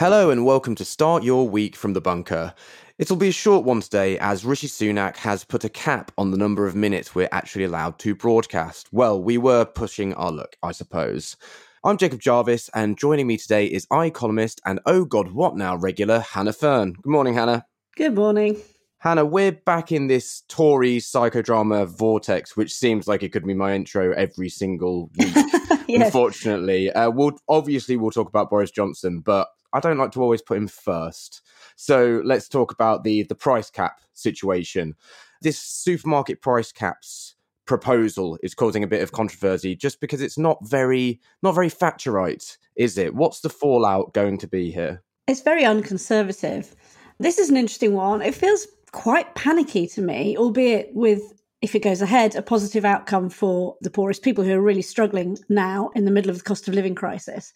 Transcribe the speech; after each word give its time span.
Hello 0.00 0.30
and 0.30 0.46
welcome 0.46 0.74
to 0.76 0.84
Start 0.86 1.22
Your 1.22 1.46
Week 1.46 1.76
from 1.76 1.92
the 1.92 2.00
Bunker. 2.00 2.54
It'll 2.96 3.16
be 3.16 3.28
a 3.28 3.32
short 3.32 3.66
one 3.66 3.82
today 3.82 4.18
as 4.18 4.46
Rishi 4.46 4.66
Sunak 4.66 5.18
has 5.18 5.44
put 5.44 5.62
a 5.62 5.68
cap 5.68 6.10
on 6.16 6.30
the 6.30 6.38
number 6.38 6.66
of 6.66 6.74
minutes 6.74 7.14
we're 7.14 7.28
actually 7.32 7.64
allowed 7.64 7.98
to 7.98 8.14
broadcast. 8.14 8.88
Well, 8.92 9.22
we 9.22 9.36
were 9.36 9.66
pushing 9.66 10.14
our 10.14 10.32
luck, 10.32 10.56
I 10.62 10.72
suppose. 10.72 11.36
I'm 11.84 11.98
Jacob 11.98 12.18
Jarvis, 12.18 12.70
and 12.74 12.96
joining 12.96 13.26
me 13.26 13.36
today 13.36 13.66
is 13.66 13.86
I 13.90 14.08
columnist 14.08 14.62
and 14.64 14.80
oh 14.86 15.04
god, 15.04 15.32
what 15.32 15.54
now 15.54 15.76
regular 15.76 16.20
Hannah 16.20 16.54
Fearn. 16.54 16.94
Good 16.94 17.10
morning, 17.10 17.34
Hannah. 17.34 17.66
Good 17.94 18.14
morning. 18.14 18.56
Hannah, 19.00 19.26
we're 19.26 19.52
back 19.52 19.92
in 19.92 20.06
this 20.06 20.44
Tory 20.48 20.96
psychodrama 20.96 21.86
vortex, 21.86 22.56
which 22.56 22.72
seems 22.72 23.06
like 23.06 23.22
it 23.22 23.32
could 23.32 23.44
be 23.44 23.52
my 23.52 23.74
intro 23.74 24.12
every 24.12 24.48
single 24.48 25.10
week. 25.18 25.36
Yes. 25.88 26.06
Unfortunately, 26.06 26.88
uh, 26.92 27.10
we'll 27.10 27.32
obviously 27.48 27.96
we'll 27.96 28.12
talk 28.12 28.28
about 28.28 28.48
Boris 28.48 28.70
Johnson, 28.70 29.18
but 29.18 29.48
I 29.72 29.80
don't 29.80 29.98
like 29.98 30.12
to 30.12 30.22
always 30.22 30.42
put 30.42 30.58
him 30.58 30.68
first. 30.68 31.42
So 31.76 32.22
let's 32.24 32.48
talk 32.48 32.72
about 32.72 33.04
the 33.04 33.24
the 33.24 33.34
price 33.34 33.70
cap 33.70 34.00
situation. 34.12 34.94
This 35.42 35.58
supermarket 35.58 36.42
price 36.42 36.72
caps 36.72 37.36
proposal 37.66 38.36
is 38.42 38.54
causing 38.54 38.82
a 38.82 38.88
bit 38.88 39.00
of 39.00 39.12
controversy 39.12 39.76
just 39.76 40.00
because 40.00 40.20
it's 40.20 40.36
not 40.36 40.58
very 40.68 41.20
not 41.42 41.54
very 41.54 41.68
Thatcherite, 41.68 42.58
is 42.76 42.98
it? 42.98 43.14
What's 43.14 43.40
the 43.40 43.48
fallout 43.48 44.12
going 44.12 44.38
to 44.38 44.48
be 44.48 44.70
here? 44.72 45.02
It's 45.28 45.42
very 45.42 45.64
unconservative. 45.64 46.74
This 47.20 47.38
is 47.38 47.50
an 47.50 47.56
interesting 47.56 47.94
one. 47.94 48.22
It 48.22 48.34
feels 48.34 48.66
quite 48.90 49.34
panicky 49.34 49.86
to 49.86 50.02
me, 50.02 50.36
albeit 50.36 50.90
with, 50.94 51.22
if 51.62 51.74
it 51.74 51.84
goes 51.84 52.02
ahead, 52.02 52.34
a 52.34 52.42
positive 52.42 52.84
outcome 52.84 53.30
for 53.30 53.76
the 53.82 53.90
poorest 53.90 54.22
people 54.22 54.42
who 54.42 54.52
are 54.52 54.60
really 54.60 54.82
struggling 54.82 55.38
now 55.48 55.90
in 55.94 56.06
the 56.06 56.10
middle 56.10 56.30
of 56.30 56.38
the 56.38 56.42
cost 56.42 56.66
of 56.66 56.74
living 56.74 56.94
crisis. 56.94 57.52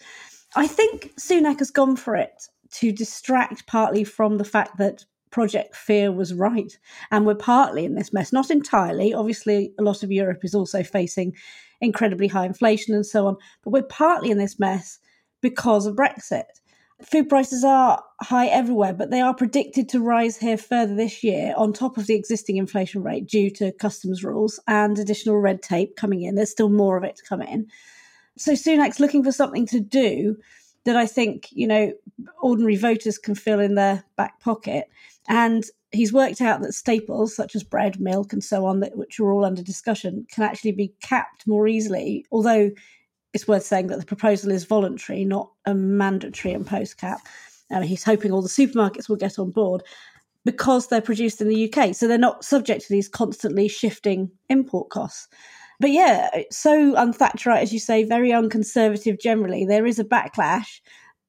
I 0.57 0.67
think 0.67 1.15
Sunak 1.17 1.59
has 1.59 1.71
gone 1.71 1.97
for 1.97 2.15
it 2.15 2.49
to 2.75 2.93
distract 2.93 3.67
partly 3.67 4.05
from 4.05 4.39
the 4.39 4.45
fact 4.45 4.79
that 4.79 5.05
Project 5.31 5.75
Fear 5.75 6.13
was 6.13 6.33
right. 6.33 6.79
And 7.11 7.27
we're 7.27 7.35
partly 7.35 7.85
in 7.85 7.97
this 7.97 8.13
mess, 8.13 8.33
not 8.33 8.51
entirely. 8.51 9.13
Obviously, 9.13 9.75
a 9.79 9.83
lot 9.83 10.05
of 10.05 10.13
Europe 10.13 10.45
is 10.45 10.55
also 10.55 10.85
facing 10.85 11.35
incredibly 11.81 12.29
high 12.29 12.47
inflation 12.47 12.95
and 12.95 13.05
so 13.05 13.27
on, 13.27 13.37
but 13.63 13.71
we're 13.71 13.83
partly 13.83 14.31
in 14.31 14.39
this 14.39 14.61
mess 14.61 14.99
because 15.41 15.87
of 15.87 15.97
Brexit. 15.97 16.45
Food 17.03 17.29
prices 17.29 17.65
are 17.65 18.03
high 18.23 18.47
everywhere, 18.47 18.95
but 18.95 19.11
they 19.11 19.21
are 19.21 19.35
predicted 19.35 19.89
to 19.89 20.01
rise 20.01 20.37
here 20.37 20.57
further 20.57 20.95
this 20.95 21.25
year 21.25 21.53
on 21.57 21.73
top 21.73 21.99
of 21.99 22.07
the 22.07 22.15
existing 22.15 22.57
inflation 22.57 23.03
rate 23.03 23.27
due 23.27 23.51
to 23.51 23.73
customs 23.73 24.23
rules 24.23 24.61
and 24.69 24.99
additional 24.99 25.39
red 25.39 25.61
tape 25.61 25.97
coming 25.97 26.23
in. 26.23 26.37
There's 26.37 26.53
still 26.53 26.71
more 26.71 26.97
of 26.97 27.03
it 27.03 27.17
to 27.17 27.25
come 27.29 27.43
in. 27.43 27.67
So 28.37 28.53
Sunak's 28.53 29.01
looking 29.01 29.23
for 29.23 29.33
something 29.33 29.67
to 29.67 29.81
do 29.81 30.37
that 30.85 30.97
I 30.97 31.07
think, 31.07 31.49
you 31.51 31.67
know, 31.67 31.93
ordinary 32.43 32.77
voters 32.77 33.19
can 33.19 33.35
fill 33.35 33.61
in 33.61 33.75
their 33.75 34.05
back 34.17 34.41
pocket. 34.41 34.89
And 35.29 35.65
he's 35.93 36.13
worked 36.13 36.41
out 36.41 36.61
that 36.61 36.75
staples 36.75 37.35
such 37.35 37.55
as 37.57 37.63
bread, 37.63 38.01
milk, 38.01 38.33
and 38.33 38.45
so 38.45 38.67
on, 38.67 38.81
that, 38.81 38.97
which 38.97 39.19
are 39.19 39.33
all 39.33 39.45
under 39.45 39.63
discussion, 39.63 40.27
can 40.31 40.45
actually 40.45 40.73
be 40.73 40.93
capped 41.01 41.47
more 41.47 41.67
easily. 41.67 42.27
Although 42.31 42.71
it's 43.33 43.49
worth 43.49 43.65
saying 43.65 43.87
that 43.89 43.99
the 43.99 44.07
proposal 44.07 44.51
is 44.51 44.65
voluntary, 44.65 45.25
not 45.25 45.51
a 45.65 45.75
mandatory 45.75 46.53
imposed 46.53 46.99
cap. 46.99 47.21
Uh, 47.71 47.81
he's 47.81 48.05
hoping 48.05 48.31
all 48.31 48.43
the 48.43 48.49
supermarkets 48.49 49.09
will 49.09 49.17
get 49.17 49.39
on 49.39 49.51
board 49.51 49.83
because 50.45 50.89
they're 50.89 51.01
produced 51.01 51.41
in 51.41 51.49
the 51.49 51.73
UK. 51.73 51.95
So 51.95 52.07
they're 52.07 52.19
not 52.19 52.45
subject 52.45 52.83
to 52.83 52.93
these 52.93 53.09
constantly 53.09 53.69
shifting 53.69 54.31
import 54.51 54.91
costs. 54.91 55.29
But 55.81 55.91
yeah, 55.91 56.31
so 56.51 56.95
unthatcherite, 56.95 57.63
as 57.63 57.73
you 57.73 57.79
say, 57.79 58.05
very 58.05 58.33
unconservative 58.33 59.19
generally. 59.19 59.65
There 59.65 59.87
is 59.87 59.99
a 59.99 60.05
backlash, 60.05 60.81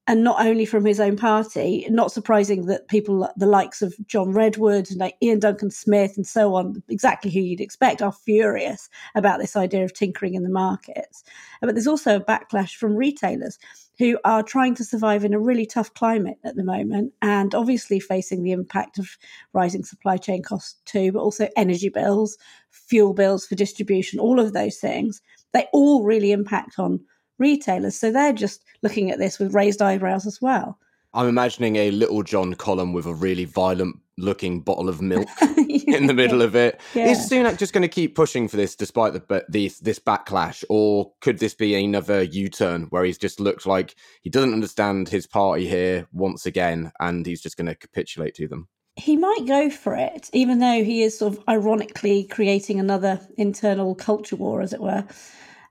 and 0.08 0.24
not 0.24 0.46
only 0.46 0.66
from 0.66 0.86
his 0.86 1.00
own 1.00 1.18
party. 1.18 1.88
Not 1.90 2.12
surprising 2.12 2.68
that 2.68 2.88
people, 2.88 3.30
the 3.38 3.48
likes 3.48 3.82
of 3.82 3.96
John 4.06 4.32
Redwood 4.32 4.92
and 4.92 5.02
Iain 5.02 5.40
Duncan 5.40 5.72
Smith 5.72 6.14
and 6.16 6.28
so 6.28 6.54
on, 6.54 6.84
exactly 6.90 7.32
who 7.32 7.40
you'd 7.40 7.62
expect, 7.62 8.02
are 8.02 8.12
furious 8.12 8.88
about 9.16 9.40
this 9.40 9.56
idea 9.56 9.84
of 9.84 9.94
tinkering 9.94 10.36
in 10.36 10.44
the 10.44 10.50
markets. 10.50 11.24
But 11.62 11.74
there's 11.74 11.88
also 11.88 12.18
a 12.18 12.24
backlash 12.24 12.76
from 12.76 12.96
retailers 12.96 13.58
who 13.98 14.20
are 14.26 14.44
trying 14.44 14.76
to 14.76 14.84
survive 14.84 15.24
in 15.24 15.34
a 15.34 15.40
really 15.40 15.66
tough 15.66 15.94
climate 15.94 16.38
at 16.44 16.56
the 16.56 16.64
moment 16.64 17.14
and 17.22 17.56
obviously 17.56 18.00
facing 18.00 18.44
the 18.44 18.52
impact 18.52 18.98
of 19.00 19.18
rising 19.54 19.84
supply 19.84 20.18
chain 20.18 20.44
costs 20.44 20.76
too, 20.86 21.12
but 21.12 21.20
also 21.20 21.50
energy 21.56 21.90
bills, 21.90 22.38
fuel 22.70 23.14
bills 23.14 23.46
for 23.46 23.56
distribution, 23.56 24.20
all 24.20 24.40
of 24.40 24.54
those 24.54 24.78
things. 24.78 25.22
They 25.54 25.68
all 25.72 26.04
really 26.04 26.32
impact 26.32 26.78
on 26.80 27.00
retailers. 27.38 27.98
So 27.98 28.12
they're 28.12 28.34
just 28.34 28.64
looking 28.82 29.12
at 29.12 29.20
this 29.20 29.40
with 29.40 29.54
raised 29.54 29.82
eyebrows 29.82 30.26
as 30.26 30.42
well. 30.42 30.78
I'm 31.14 31.28
imagining 31.28 31.78
a 31.78 31.92
little 31.92 32.24
John 32.24 32.54
column 32.56 32.92
with 32.92 33.06
a 33.06 33.14
really 33.14 33.46
violent 33.46 33.96
looking 34.18 34.62
bottle 34.62 34.90
of 34.90 35.02
milk 35.02 35.28
in 35.58 36.08
the 36.08 36.14
middle 36.14 36.42
of 36.42 36.56
it. 36.56 36.80
Yeah. 36.94 37.08
Is 37.08 37.30
Sunak 37.30 37.58
just 37.58 37.74
going 37.74 37.82
to 37.82 37.88
keep 37.88 38.16
pushing 38.16 38.48
for 38.48 38.58
this 38.58 38.76
despite 38.76 39.14
the 39.14 39.20
but 39.20 39.46
this 39.52 39.80
this 39.80 40.00
backlash, 40.00 40.64
or 40.70 41.12
could 41.22 41.40
this 41.40 41.54
be 41.54 41.76
another 41.76 42.24
U-turn 42.24 42.84
where 42.90 43.04
he's 43.04 43.18
just 43.18 43.40
looked 43.40 43.66
like 43.66 43.96
he 44.22 44.30
doesn't 44.30 44.54
understand 44.54 45.10
his 45.10 45.28
party 45.28 45.68
here 45.68 46.08
once 46.12 46.46
again, 46.46 46.92
and 47.00 47.26
he's 47.26 47.42
just 47.42 47.58
going 47.58 47.68
to 47.68 47.76
capitulate 47.76 48.36
to 48.36 48.48
them? 48.48 48.68
He 48.98 49.18
might 49.18 49.46
go 49.46 49.70
for 49.70 49.94
it, 49.94 50.30
even 50.32 50.60
though 50.60 50.84
he 50.84 51.04
is 51.04 51.20
sort 51.20 51.34
of 51.34 51.44
ironically 51.50 52.24
creating 52.24 52.80
another 52.80 53.20
internal 53.38 53.94
culture 53.94 54.38
war, 54.38 54.62
as 54.62 54.72
it 54.72 54.82
were 54.82 55.06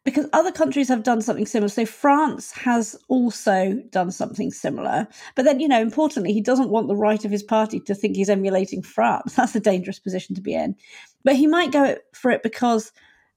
because 0.04 0.26
other 0.34 0.52
countries 0.52 0.88
have 0.88 1.02
done 1.02 1.22
something 1.22 1.46
similar. 1.46 1.68
So 1.68 1.86
France 1.86 2.52
has 2.52 2.94
also 3.08 3.82
done 3.90 4.10
something 4.10 4.52
similar. 4.52 5.08
But 5.34 5.44
then, 5.44 5.60
you 5.60 5.68
know, 5.68 5.80
importantly, 5.80 6.32
he 6.32 6.42
doesn't 6.42 6.68
want 6.68 6.88
the 6.88 6.96
right 6.96 7.24
of 7.24 7.30
his 7.30 7.42
party 7.42 7.80
to 7.80 7.94
think 7.94 8.16
he's 8.16 8.28
emulating 8.28 8.82
France. 8.82 9.34
That's 9.36 9.56
a 9.56 9.60
dangerous 9.60 9.98
position 9.98 10.34
to 10.34 10.42
be 10.42 10.54
in. 10.54 10.76
But 11.24 11.36
he 11.36 11.46
might 11.46 11.72
go 11.72 11.96
for 12.12 12.30
it 12.30 12.42
because 12.42 12.92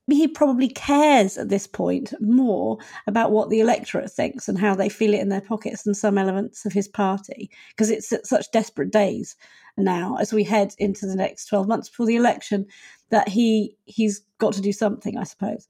he 0.10 0.28
probably 0.28 0.70
cares 0.70 1.38
at 1.38 1.50
this 1.50 1.68
point 1.68 2.14
more 2.22 2.78
about 3.08 3.32
what 3.32 3.50
the 3.50 3.60
electorate 3.60 4.12
thinks 4.12 4.48
and 4.48 4.58
how 4.58 4.74
they 4.74 4.88
feel 4.88 5.14
it 5.14 5.20
in 5.20 5.30
their 5.30 5.42
pockets 5.42 5.84
than 5.84 5.94
some 5.94 6.18
elements 6.18 6.66
of 6.66 6.72
his 6.72 6.88
party 6.88 7.50
because 7.72 7.90
it's 7.90 8.14
such 8.24 8.52
desperate 8.52 8.92
days 8.92 9.36
now 9.78 10.16
as 10.16 10.32
we 10.32 10.44
head 10.44 10.74
into 10.78 11.06
the 11.06 11.16
next 11.16 11.48
12 11.48 11.68
months 11.68 11.90
before 11.90 12.06
the 12.06 12.16
election 12.16 12.66
that 13.10 13.28
he 13.28 13.76
he's 13.84 14.22
got 14.38 14.54
to 14.54 14.62
do 14.62 14.72
something 14.72 15.18
i 15.18 15.24
suppose 15.24 15.68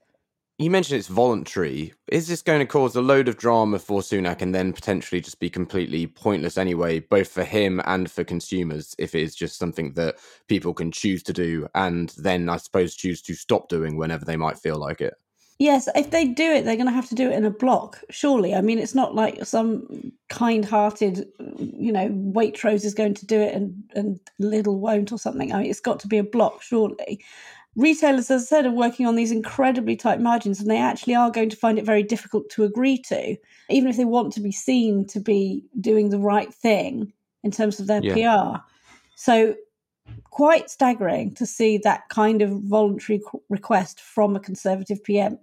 you 0.58 0.72
mentioned 0.72 0.98
it's 0.98 1.08
voluntary. 1.08 1.94
Is 2.08 2.28
this 2.28 2.42
going 2.42 2.60
to 2.60 2.66
cause 2.66 2.96
a 2.96 3.02
load 3.02 3.28
of 3.28 3.38
drama 3.38 3.78
for 3.78 4.02
Sunak 4.02 4.42
and 4.42 4.56
then 4.56 4.74
potentially 4.74 5.22
just 5.22 5.40
be 5.40 5.52
completely 5.52 6.08
pointless 6.08 6.58
anyway, 6.58 7.00
both 7.00 7.28
for 7.28 7.44
him 7.44 7.80
and 7.86 8.10
for 8.10 8.24
consumers, 8.24 8.96
if 8.98 9.14
it 9.14 9.22
is 9.22 9.36
just 9.36 9.60
something 9.60 9.94
that 9.94 10.16
people 10.48 10.74
can 10.74 10.92
choose 10.92 11.22
to 11.24 11.34
do 11.34 11.68
and 11.76 12.10
then, 12.18 12.50
I 12.50 12.58
suppose, 12.58 12.96
choose 12.96 13.22
to 13.24 13.36
stop 13.36 13.70
doing 13.70 13.98
whenever 13.98 14.26
they 14.26 14.36
might 14.36 14.58
feel 14.58 14.78
like 14.78 15.00
it? 15.00 15.14
Yes, 15.60 15.90
if 15.96 16.12
they 16.12 16.26
do 16.26 16.52
it, 16.52 16.66
they're 16.66 16.76
going 16.76 16.88
to 16.88 16.92
have 16.92 17.10
to 17.10 17.16
do 17.16 17.30
it 17.32 17.36
in 17.36 17.46
a 17.46 17.52
block, 17.52 18.00
surely. 18.10 18.54
I 18.54 18.62
mean, 18.62 18.78
it's 18.78 18.94
not 18.94 19.16
like 19.16 19.44
some 19.46 20.12
kind 20.30 20.64
hearted, 20.64 21.28
you 21.40 21.92
know, 21.92 22.10
Waitrose 22.10 22.86
is 22.86 22.94
going 22.94 23.16
to 23.16 23.26
do 23.26 23.40
it 23.40 23.56
and, 23.56 23.84
and 23.96 24.20
Lidl 24.40 24.78
won't 24.78 25.12
or 25.12 25.18
something. 25.18 25.52
I 25.52 25.62
mean, 25.62 25.70
it's 25.70 25.80
got 25.80 26.00
to 26.02 26.08
be 26.08 26.20
a 26.20 26.24
block, 26.24 26.62
surely 26.62 27.24
retailers, 27.78 28.30
as 28.30 28.44
I 28.44 28.46
said, 28.46 28.66
are 28.66 28.72
working 28.72 29.06
on 29.06 29.16
these 29.16 29.32
incredibly 29.32 29.96
tight 29.96 30.20
margins 30.20 30.60
and 30.60 30.70
they 30.70 30.80
actually 30.80 31.16
are 31.16 31.32
going 31.32 31.50
to 31.50 31.56
find 31.56 31.80
it 31.80 31.86
very 31.86 32.04
difficult 32.04 32.50
to 32.50 32.64
agree 32.64 32.98
to, 33.04 33.38
even 33.70 33.90
if 33.90 33.96
they 33.96 34.06
want 34.06 34.34
to 34.34 34.42
be 34.42 34.52
seen 34.52 35.06
to 35.06 35.20
be 35.20 35.64
doing 35.80 36.10
the 36.10 36.20
right 36.20 36.54
thing 36.54 37.14
in 37.44 37.52
terms 37.52 37.80
of 37.80 37.88
their 37.88 38.04
yeah. 38.04 38.58
PR. 38.58 38.60
So, 39.16 39.56
quite 40.26 40.70
staggering 40.70 41.34
to 41.36 41.46
see 41.46 41.78
that 41.80 42.10
kind 42.10 42.42
of 42.42 42.50
voluntary 42.64 43.22
request 43.50 44.00
from 44.00 44.36
a 44.36 44.40
Conservative 44.40 45.04
PM 45.04 45.38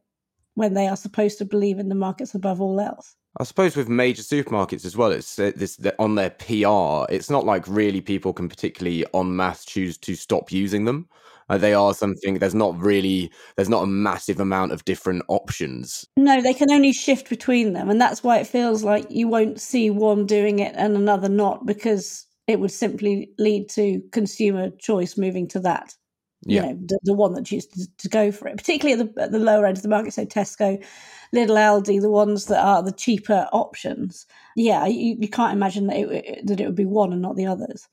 when 0.55 0.75
they 0.75 0.89
are 0.89 0.97
supposed 0.97 1.39
to 1.39 1.45
believe 1.45 1.79
in 1.79 1.89
the 1.89 1.95
markets 1.95 2.35
above 2.35 2.61
all 2.61 2.81
else. 2.81 3.17
I 3.41 3.45
suppose 3.45 3.77
with 3.77 3.89
major 3.89 4.23
supermarkets 4.23 4.85
as 4.85 4.97
well, 4.97 5.11
it's 5.11 5.35
this 5.37 5.79
on 5.99 6.15
their 6.15 6.31
PR. 6.31 7.13
It's 7.13 7.31
not 7.31 7.45
like 7.45 7.67
really 7.67 8.01
people 8.01 8.33
can 8.33 8.49
particularly 8.49 9.05
en 9.13 9.35
masse 9.35 9.65
choose 9.65 9.99
to 9.99 10.15
stop 10.15 10.53
using 10.53 10.85
them. 10.85 11.09
Uh, 11.49 11.59
they 11.59 11.75
are 11.75 11.95
something. 11.95 12.39
There's 12.39 12.55
not 12.55 12.79
really. 12.79 13.31
There's 13.57 13.69
not 13.69 13.83
a 13.83 13.87
massive 13.87 14.41
amount 14.41 14.73
of 14.73 14.85
different 14.85 15.23
options. 15.29 16.07
No, 16.17 16.41
they 16.41 16.55
can 16.55 16.71
only 16.71 16.93
shift 16.93 17.29
between 17.29 17.73
them, 17.73 17.91
and 17.91 18.01
that's 18.01 18.23
why 18.23 18.39
it 18.39 18.47
feels 18.47 18.83
like 18.83 19.07
you 19.11 19.29
won't 19.29 19.61
see 19.61 19.91
one 19.91 20.27
doing 20.27 20.59
it 20.59 20.75
and 20.77 20.97
another 20.97 21.29
not, 21.29 21.67
because 21.67 22.27
it 22.47 22.61
would 22.61 22.71
simply 22.71 23.31
lead 23.39 23.69
to 23.71 24.03
consumer 24.13 24.71
choice 24.79 25.17
moving 25.17 25.49
to 25.49 25.61
that. 25.61 25.95
You 26.47 26.61
know, 26.61 26.79
the, 26.79 26.99
the 27.05 27.15
one 27.15 27.33
that 27.33 27.47
chooses 27.47 27.71
to, 27.71 27.97
to 27.97 28.09
go 28.11 28.31
for 28.31 28.49
it, 28.49 28.59
particularly 28.59 29.01
at 29.01 29.15
the, 29.15 29.23
at 29.23 29.33
the 29.33 29.39
lower 29.39 29.65
end 29.65 29.79
of 29.79 29.83
the 29.83 29.89
market, 29.89 30.13
so 30.13 30.27
Tesco, 30.27 30.85
Lidl 31.35 31.57
Aldi, 31.57 32.03
the 32.03 32.11
ones 32.11 32.45
that 32.47 32.63
are 32.63 32.83
the 32.83 32.93
cheaper 32.93 33.49
options. 33.51 34.27
Yeah, 34.55 34.85
you, 34.85 35.17
you 35.19 35.29
can't 35.29 35.55
imagine 35.55 35.87
that 35.87 35.97
it, 35.97 36.47
that 36.47 36.61
it 36.61 36.67
would 36.67 36.75
be 36.75 36.85
one 36.85 37.15
and 37.15 37.23
not 37.23 37.37
the 37.37 37.47
others. 37.47 37.89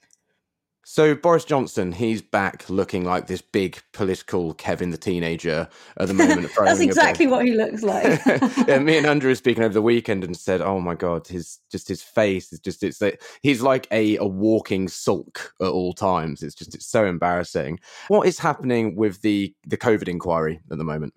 So 0.83 1.13
Boris 1.13 1.45
Johnson, 1.45 1.92
he's 1.92 2.22
back 2.22 2.68
looking 2.68 3.06
like 3.06 3.28
this 3.28 3.42
big 3.42 3.81
political 3.94 4.54
Kevin 4.56 4.89
the 4.89 4.98
teenager 4.98 5.68
at 5.98 6.07
the 6.07 6.13
moment. 6.13 6.51
That's 6.60 6.80
exactly 6.80 7.28
what 7.28 7.45
he 7.45 7.54
looks 7.54 7.83
like. 7.83 8.19
yeah, 8.68 8.80
me 8.80 8.98
and 8.98 9.06
Andrew 9.06 9.30
were 9.30 9.36
speaking 9.36 9.63
over 9.63 9.74
the 9.74 9.81
weekend 9.81 10.24
and 10.24 10.36
said, 10.36 10.60
"Oh 10.60 10.80
my 10.80 10.95
god, 10.95 11.28
his 11.28 11.60
just 11.72 11.88
his 11.88 12.01
face 12.01 12.51
is 12.51 12.60
just 12.60 12.83
it's 12.83 13.00
like 13.00 13.22
he's 13.44 13.62
like 13.62 13.88
a, 13.92 14.18
a 14.18 14.25
walking 14.25 14.88
sulk 14.88 15.54
at 15.62 15.68
all 15.68 15.94
times. 15.94 16.42
It's 16.42 16.56
just 16.56 16.74
it's 16.74 16.88
so 16.88 17.06
embarrassing. 17.06 17.80
What 18.07 18.27
is 18.27 18.39
happening 18.39 18.95
with 18.95 19.22
the 19.22 19.54
the 19.68 19.77
COVID 19.77 20.07
inquiry 20.07 20.62
at 20.72 20.77
the 20.80 20.84
moment? 20.84 21.13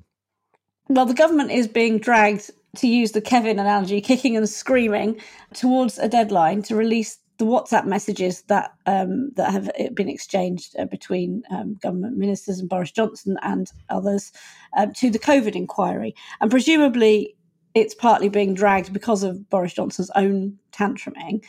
Well, 0.89 1.07
the 1.07 1.15
government 1.15 1.51
is 1.51 1.67
being 1.67 1.99
dragged, 1.99 2.51
to 2.77 2.89
use 2.89 3.13
the 3.13 3.21
Kevin 3.21 3.59
analogy, 3.59 4.01
kicking 4.01 4.37
and 4.37 4.49
screaming 4.49 5.21
towards 5.53 5.99
a 5.99 6.09
deadline 6.09 6.63
to 6.63 6.77
release 6.77 7.19
the 7.45 7.51
WhatsApp 7.51 7.85
messages 7.85 8.43
that 8.43 8.73
um, 8.87 9.31
that 9.37 9.53
have 9.53 9.71
been 9.95 10.09
exchanged 10.09 10.75
uh, 10.79 10.87
between 10.87 11.43
um, 11.51 11.75
government 11.83 12.17
ministers 12.17 12.59
and 12.59 12.69
Boris 12.69 12.91
Johnson 12.91 13.37
and 13.43 13.71
others 13.91 14.33
um, 14.77 14.93
to 14.95 15.11
the 15.11 15.19
COVID 15.19 15.55
inquiry, 15.55 16.15
and 16.41 16.51
presumably 16.51 17.37
it's 17.75 17.95
partly 17.95 18.29
being 18.29 18.55
dragged 18.55 18.93
because 18.93 19.23
of 19.23 19.51
Boris 19.51 19.75
Johnson's 19.75 20.11
own 20.15 20.59
tantruming. 20.73 21.45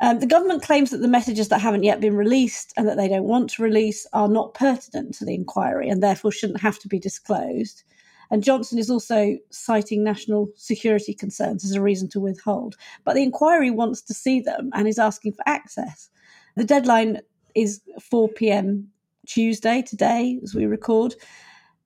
Um, 0.00 0.20
the 0.20 0.26
government 0.26 0.62
claims 0.62 0.90
that 0.90 0.98
the 0.98 1.08
messages 1.08 1.48
that 1.48 1.60
haven't 1.60 1.82
yet 1.82 2.00
been 2.00 2.14
released 2.14 2.72
and 2.76 2.86
that 2.86 2.96
they 2.96 3.08
don't 3.08 3.24
want 3.24 3.50
to 3.50 3.62
release 3.62 4.06
are 4.12 4.28
not 4.28 4.54
pertinent 4.54 5.14
to 5.14 5.24
the 5.24 5.34
inquiry 5.34 5.88
and 5.88 6.00
therefore 6.00 6.30
shouldn't 6.30 6.60
have 6.60 6.78
to 6.80 6.88
be 6.88 7.00
disclosed. 7.00 7.82
And 8.30 8.44
Johnson 8.44 8.78
is 8.78 8.90
also 8.90 9.36
citing 9.50 10.04
national 10.04 10.48
security 10.56 11.14
concerns 11.14 11.64
as 11.64 11.72
a 11.72 11.80
reason 11.80 12.08
to 12.10 12.20
withhold. 12.20 12.76
But 13.04 13.14
the 13.14 13.22
inquiry 13.22 13.70
wants 13.70 14.02
to 14.02 14.14
see 14.14 14.40
them 14.40 14.70
and 14.74 14.86
is 14.86 14.98
asking 14.98 15.32
for 15.32 15.42
access. 15.46 16.10
The 16.56 16.64
deadline 16.64 17.20
is 17.54 17.80
4 18.00 18.28
pm 18.30 18.88
Tuesday, 19.26 19.82
today, 19.82 20.40
as 20.42 20.54
we 20.54 20.66
record. 20.66 21.14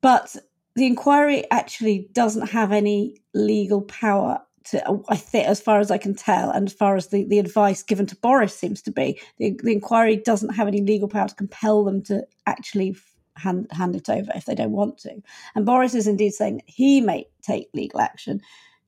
But 0.01 0.37
the 0.75 0.87
inquiry 0.87 1.45
actually 1.51 2.09
doesn't 2.13 2.49
have 2.49 2.73
any 2.73 3.17
legal 3.35 3.83
power 3.83 4.41
to, 4.65 5.01
I 5.09 5.17
think, 5.17 5.47
as 5.47 5.61
far 5.61 5.81
as 5.81 5.91
I 5.91 5.99
can 5.99 6.15
tell, 6.15 6.51
and 6.51 6.69
as 6.69 6.73
far 6.73 6.97
as 6.97 7.09
the, 7.09 7.25
the 7.25 7.39
advice 7.39 7.83
given 7.83 8.07
to 8.07 8.17
Boris 8.17 8.57
seems 8.57 8.81
to 8.83 8.91
be, 8.91 9.21
the, 9.39 9.59
the 9.63 9.73
inquiry 9.73 10.17
doesn't 10.17 10.55
have 10.55 10.69
any 10.69 10.81
legal 10.81 11.09
power 11.09 11.29
to 11.29 11.35
compel 11.35 11.85
them 11.85 12.03
to 12.05 12.27
actually 12.47 12.97
hand, 13.43 13.67
hand 13.73 13.97
it 13.97 14.09
over 14.09 14.31
if 14.35 14.45
they 14.45 14.55
don't 14.55 14.73
want 14.73 14.99
to. 14.99 15.23
And 15.55 15.67
Boris 15.67 15.95
is 15.95 16.07
indeed 16.07 16.33
saying 16.33 16.63
he 16.67 17.01
may 17.01 17.27
take 17.43 17.69
legal 17.75 18.01
action 18.01 18.41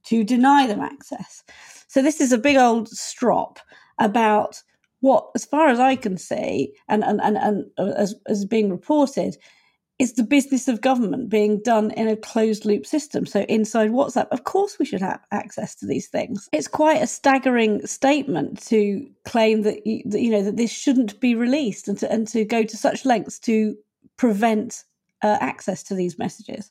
to 0.04 0.24
deny 0.24 0.66
them 0.66 0.80
access. 0.80 1.42
So 1.88 2.02
this 2.02 2.20
is 2.20 2.32
a 2.32 2.38
big 2.38 2.56
old 2.56 2.88
strop 2.88 3.58
about 3.98 4.62
what, 5.00 5.30
as 5.34 5.44
far 5.44 5.68
as 5.68 5.78
I 5.78 5.96
can 5.96 6.16
see, 6.16 6.72
and 6.88 7.04
and 7.04 7.20
and, 7.20 7.36
and 7.36 7.64
uh, 7.78 7.92
as 7.96 8.14
as 8.26 8.44
being 8.46 8.70
reported, 8.70 9.36
is 9.98 10.14
the 10.14 10.22
business 10.22 10.66
of 10.66 10.80
government 10.80 11.28
being 11.28 11.60
done 11.62 11.90
in 11.92 12.08
a 12.08 12.16
closed 12.16 12.64
loop 12.64 12.84
system. 12.86 13.26
So 13.26 13.40
inside 13.42 13.90
WhatsApp, 13.90 14.28
of 14.30 14.44
course, 14.44 14.78
we 14.78 14.86
should 14.86 15.02
have 15.02 15.20
access 15.30 15.74
to 15.76 15.86
these 15.86 16.08
things. 16.08 16.48
It's 16.52 16.68
quite 16.68 17.02
a 17.02 17.06
staggering 17.06 17.86
statement 17.86 18.60
to 18.66 19.06
claim 19.24 19.62
that 19.62 19.86
you, 19.86 20.02
that, 20.06 20.20
you 20.20 20.30
know 20.30 20.42
that 20.42 20.56
this 20.56 20.72
shouldn't 20.72 21.20
be 21.20 21.34
released 21.34 21.86
and 21.86 21.98
to 21.98 22.10
and 22.10 22.26
to 22.28 22.44
go 22.44 22.62
to 22.64 22.76
such 22.76 23.04
lengths 23.04 23.38
to 23.40 23.76
prevent 24.16 24.84
uh, 25.22 25.38
access 25.40 25.82
to 25.84 25.94
these 25.94 26.18
messages. 26.18 26.70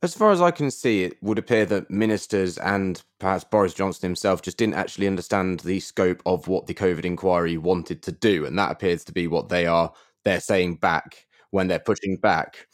As 0.00 0.14
far 0.14 0.30
as 0.30 0.40
I 0.40 0.52
can 0.52 0.70
see, 0.70 1.02
it 1.02 1.20
would 1.22 1.38
appear 1.38 1.66
that 1.66 1.90
ministers 1.90 2.56
and 2.58 3.02
perhaps 3.18 3.42
Boris 3.42 3.74
Johnson 3.74 4.08
himself 4.08 4.42
just 4.42 4.56
didn't 4.56 4.76
actually 4.76 5.08
understand 5.08 5.60
the 5.60 5.80
scope 5.80 6.22
of 6.24 6.46
what 6.46 6.66
the 6.66 6.74
COVID 6.74 7.04
inquiry 7.04 7.56
wanted 7.56 8.02
to 8.02 8.12
do, 8.12 8.46
and 8.46 8.56
that 8.58 8.70
appears 8.70 9.02
to 9.04 9.12
be 9.12 9.26
what 9.26 9.48
they 9.48 9.66
are 9.66 9.92
they're 10.24 10.40
saying 10.40 10.76
back 10.76 11.26
when 11.50 11.68
they're 11.68 11.78
pushing 11.78 12.16
back. 12.16 12.68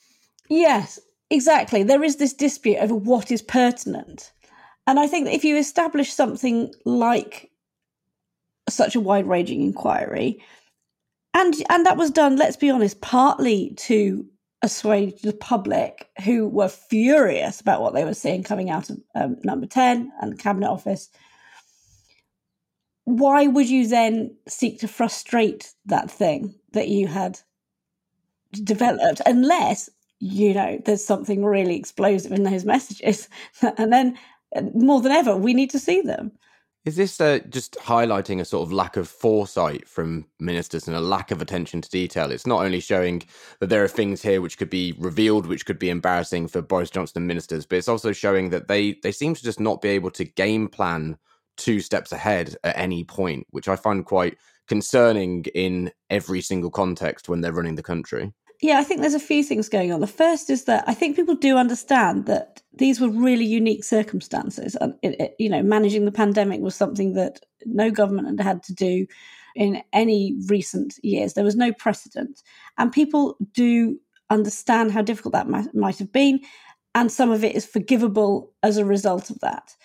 Yes, 0.48 0.98
exactly. 1.30 1.82
There 1.82 2.02
is 2.02 2.16
this 2.16 2.34
dispute 2.34 2.78
over 2.78 2.94
what 2.94 3.30
is 3.30 3.42
pertinent. 3.42 4.32
And 4.86 4.98
I 5.00 5.06
think 5.06 5.26
that 5.26 5.34
if 5.34 5.44
you 5.44 5.56
establish 5.56 6.12
something 6.12 6.72
like 6.84 7.50
such 8.68 8.94
a 8.94 9.00
wide 9.00 9.26
ranging 9.26 9.62
inquiry, 9.62 10.42
and 11.34 11.54
and 11.68 11.84
that 11.84 11.96
was 11.96 12.10
done, 12.10 12.36
let's 12.36 12.56
be 12.56 12.70
honest, 12.70 13.00
partly 13.00 13.74
to 13.76 14.26
assuage 14.62 15.20
the 15.20 15.32
public 15.32 16.08
who 16.24 16.48
were 16.48 16.68
furious 16.68 17.60
about 17.60 17.82
what 17.82 17.92
they 17.92 18.04
were 18.04 18.14
seeing 18.14 18.42
coming 18.42 18.70
out 18.70 18.88
of 18.88 18.98
um, 19.14 19.36
number 19.44 19.66
10 19.66 20.10
and 20.22 20.32
the 20.32 20.36
cabinet 20.36 20.70
office. 20.70 21.10
Why 23.04 23.46
would 23.46 23.68
you 23.68 23.86
then 23.86 24.34
seek 24.48 24.80
to 24.80 24.88
frustrate 24.88 25.74
that 25.84 26.10
thing 26.10 26.54
that 26.72 26.88
you 26.88 27.06
had 27.06 27.38
developed 28.52 29.20
unless 29.26 29.90
you 30.20 30.54
know 30.54 30.80
there's 30.86 31.04
something 31.04 31.44
really 31.44 31.76
explosive 31.76 32.32
in 32.32 32.44
those 32.44 32.64
messages? 32.64 33.28
And 33.76 33.92
then 33.92 34.18
more 34.72 35.02
than 35.02 35.12
ever 35.12 35.36
we 35.36 35.52
need 35.52 35.70
to 35.70 35.78
see 35.78 36.00
them 36.00 36.32
Is 36.84 36.96
this 36.96 37.18
uh, 37.18 37.38
just 37.48 37.76
highlighting 37.76 38.40
a 38.40 38.44
sort 38.44 38.66
of 38.66 38.72
lack 38.72 38.98
of 38.98 39.08
foresight 39.08 39.88
from 39.88 40.26
ministers 40.38 40.86
and 40.86 40.94
a 40.94 41.00
lack 41.00 41.30
of 41.30 41.40
attention 41.40 41.80
to 41.80 41.88
detail? 41.88 42.30
It's 42.30 42.46
not 42.46 42.62
only 42.62 42.80
showing 42.80 43.22
that 43.60 43.70
there 43.70 43.82
are 43.82 43.88
things 43.88 44.20
here 44.20 44.42
which 44.42 44.58
could 44.58 44.68
be 44.68 44.94
revealed, 44.98 45.46
which 45.46 45.64
could 45.64 45.78
be 45.78 45.88
embarrassing 45.88 46.48
for 46.48 46.60
Boris 46.60 46.90
Johnson 46.90 47.22
and 47.22 47.26
ministers, 47.26 47.64
but 47.64 47.78
it's 47.78 47.88
also 47.88 48.12
showing 48.12 48.50
that 48.50 48.68
they 48.68 48.98
they 49.02 49.12
seem 49.12 49.34
to 49.34 49.42
just 49.42 49.60
not 49.60 49.80
be 49.80 49.88
able 49.88 50.10
to 50.10 50.24
game 50.24 50.68
plan 50.68 51.16
two 51.56 51.80
steps 51.80 52.12
ahead 52.12 52.54
at 52.64 52.76
any 52.76 53.02
point, 53.02 53.46
which 53.50 53.68
I 53.68 53.76
find 53.76 54.04
quite 54.04 54.36
concerning 54.68 55.44
in 55.54 55.90
every 56.10 56.42
single 56.42 56.70
context 56.70 57.30
when 57.30 57.40
they're 57.40 57.52
running 57.52 57.76
the 57.76 57.82
country. 57.82 58.34
Yeah, 58.64 58.78
I 58.78 58.82
think 58.84 59.02
there's 59.02 59.12
a 59.12 59.20
few 59.20 59.44
things 59.44 59.68
going 59.68 59.92
on. 59.92 60.00
The 60.00 60.06
first 60.06 60.48
is 60.48 60.64
that 60.64 60.84
I 60.86 60.94
think 60.94 61.16
people 61.16 61.34
do 61.34 61.58
understand 61.58 62.24
that 62.24 62.62
these 62.72 62.98
were 62.98 63.10
really 63.10 63.44
unique 63.44 63.84
circumstances, 63.84 64.74
and 64.76 64.94
it, 65.02 65.20
it, 65.20 65.34
you 65.38 65.50
know, 65.50 65.62
managing 65.62 66.06
the 66.06 66.10
pandemic 66.10 66.62
was 66.62 66.74
something 66.74 67.12
that 67.12 67.40
no 67.66 67.90
government 67.90 68.26
had 68.26 68.40
had 68.40 68.62
to 68.62 68.72
do 68.72 69.06
in 69.54 69.82
any 69.92 70.38
recent 70.46 70.94
years. 71.02 71.34
There 71.34 71.44
was 71.44 71.56
no 71.56 71.74
precedent, 71.74 72.42
and 72.78 72.90
people 72.90 73.36
do 73.52 73.98
understand 74.30 74.92
how 74.92 75.02
difficult 75.02 75.34
that 75.34 75.46
might, 75.46 75.74
might 75.74 75.98
have 75.98 76.10
been, 76.10 76.40
and 76.94 77.12
some 77.12 77.30
of 77.30 77.44
it 77.44 77.54
is 77.54 77.66
forgivable 77.66 78.50
as 78.62 78.78
a 78.78 78.86
result 78.86 79.28
of 79.28 79.40
that. 79.40 79.76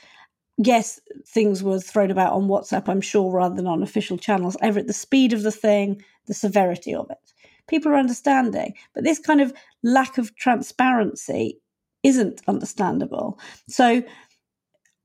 Yes, 0.57 1.01
things 1.27 1.62
were 1.62 1.81
thrown 1.81 2.12
about 2.12 2.31
on 2.31 2.48
WhatsApp, 2.48 2.88
I'm 2.88 3.01
sure, 3.01 3.29
rather 3.29 3.55
than 3.55 3.67
on 3.67 3.83
official 3.83 4.17
channels. 4.17 4.55
Ever 4.62 4.81
the 4.81 4.93
speed 4.93 5.33
of 5.33 5.43
the 5.43 5.51
thing, 5.51 6.01
the 6.27 6.33
severity 6.33 6.95
of 6.95 7.12
it 7.12 7.33
people 7.69 7.91
are 7.91 7.95
understanding. 7.95 8.73
But 8.93 9.03
this 9.03 9.19
kind 9.19 9.41
of 9.41 9.53
lack 9.83 10.17
of 10.17 10.35
transparency 10.35 11.59
isn't 12.03 12.41
understandable. 12.47 13.39
So, 13.67 14.03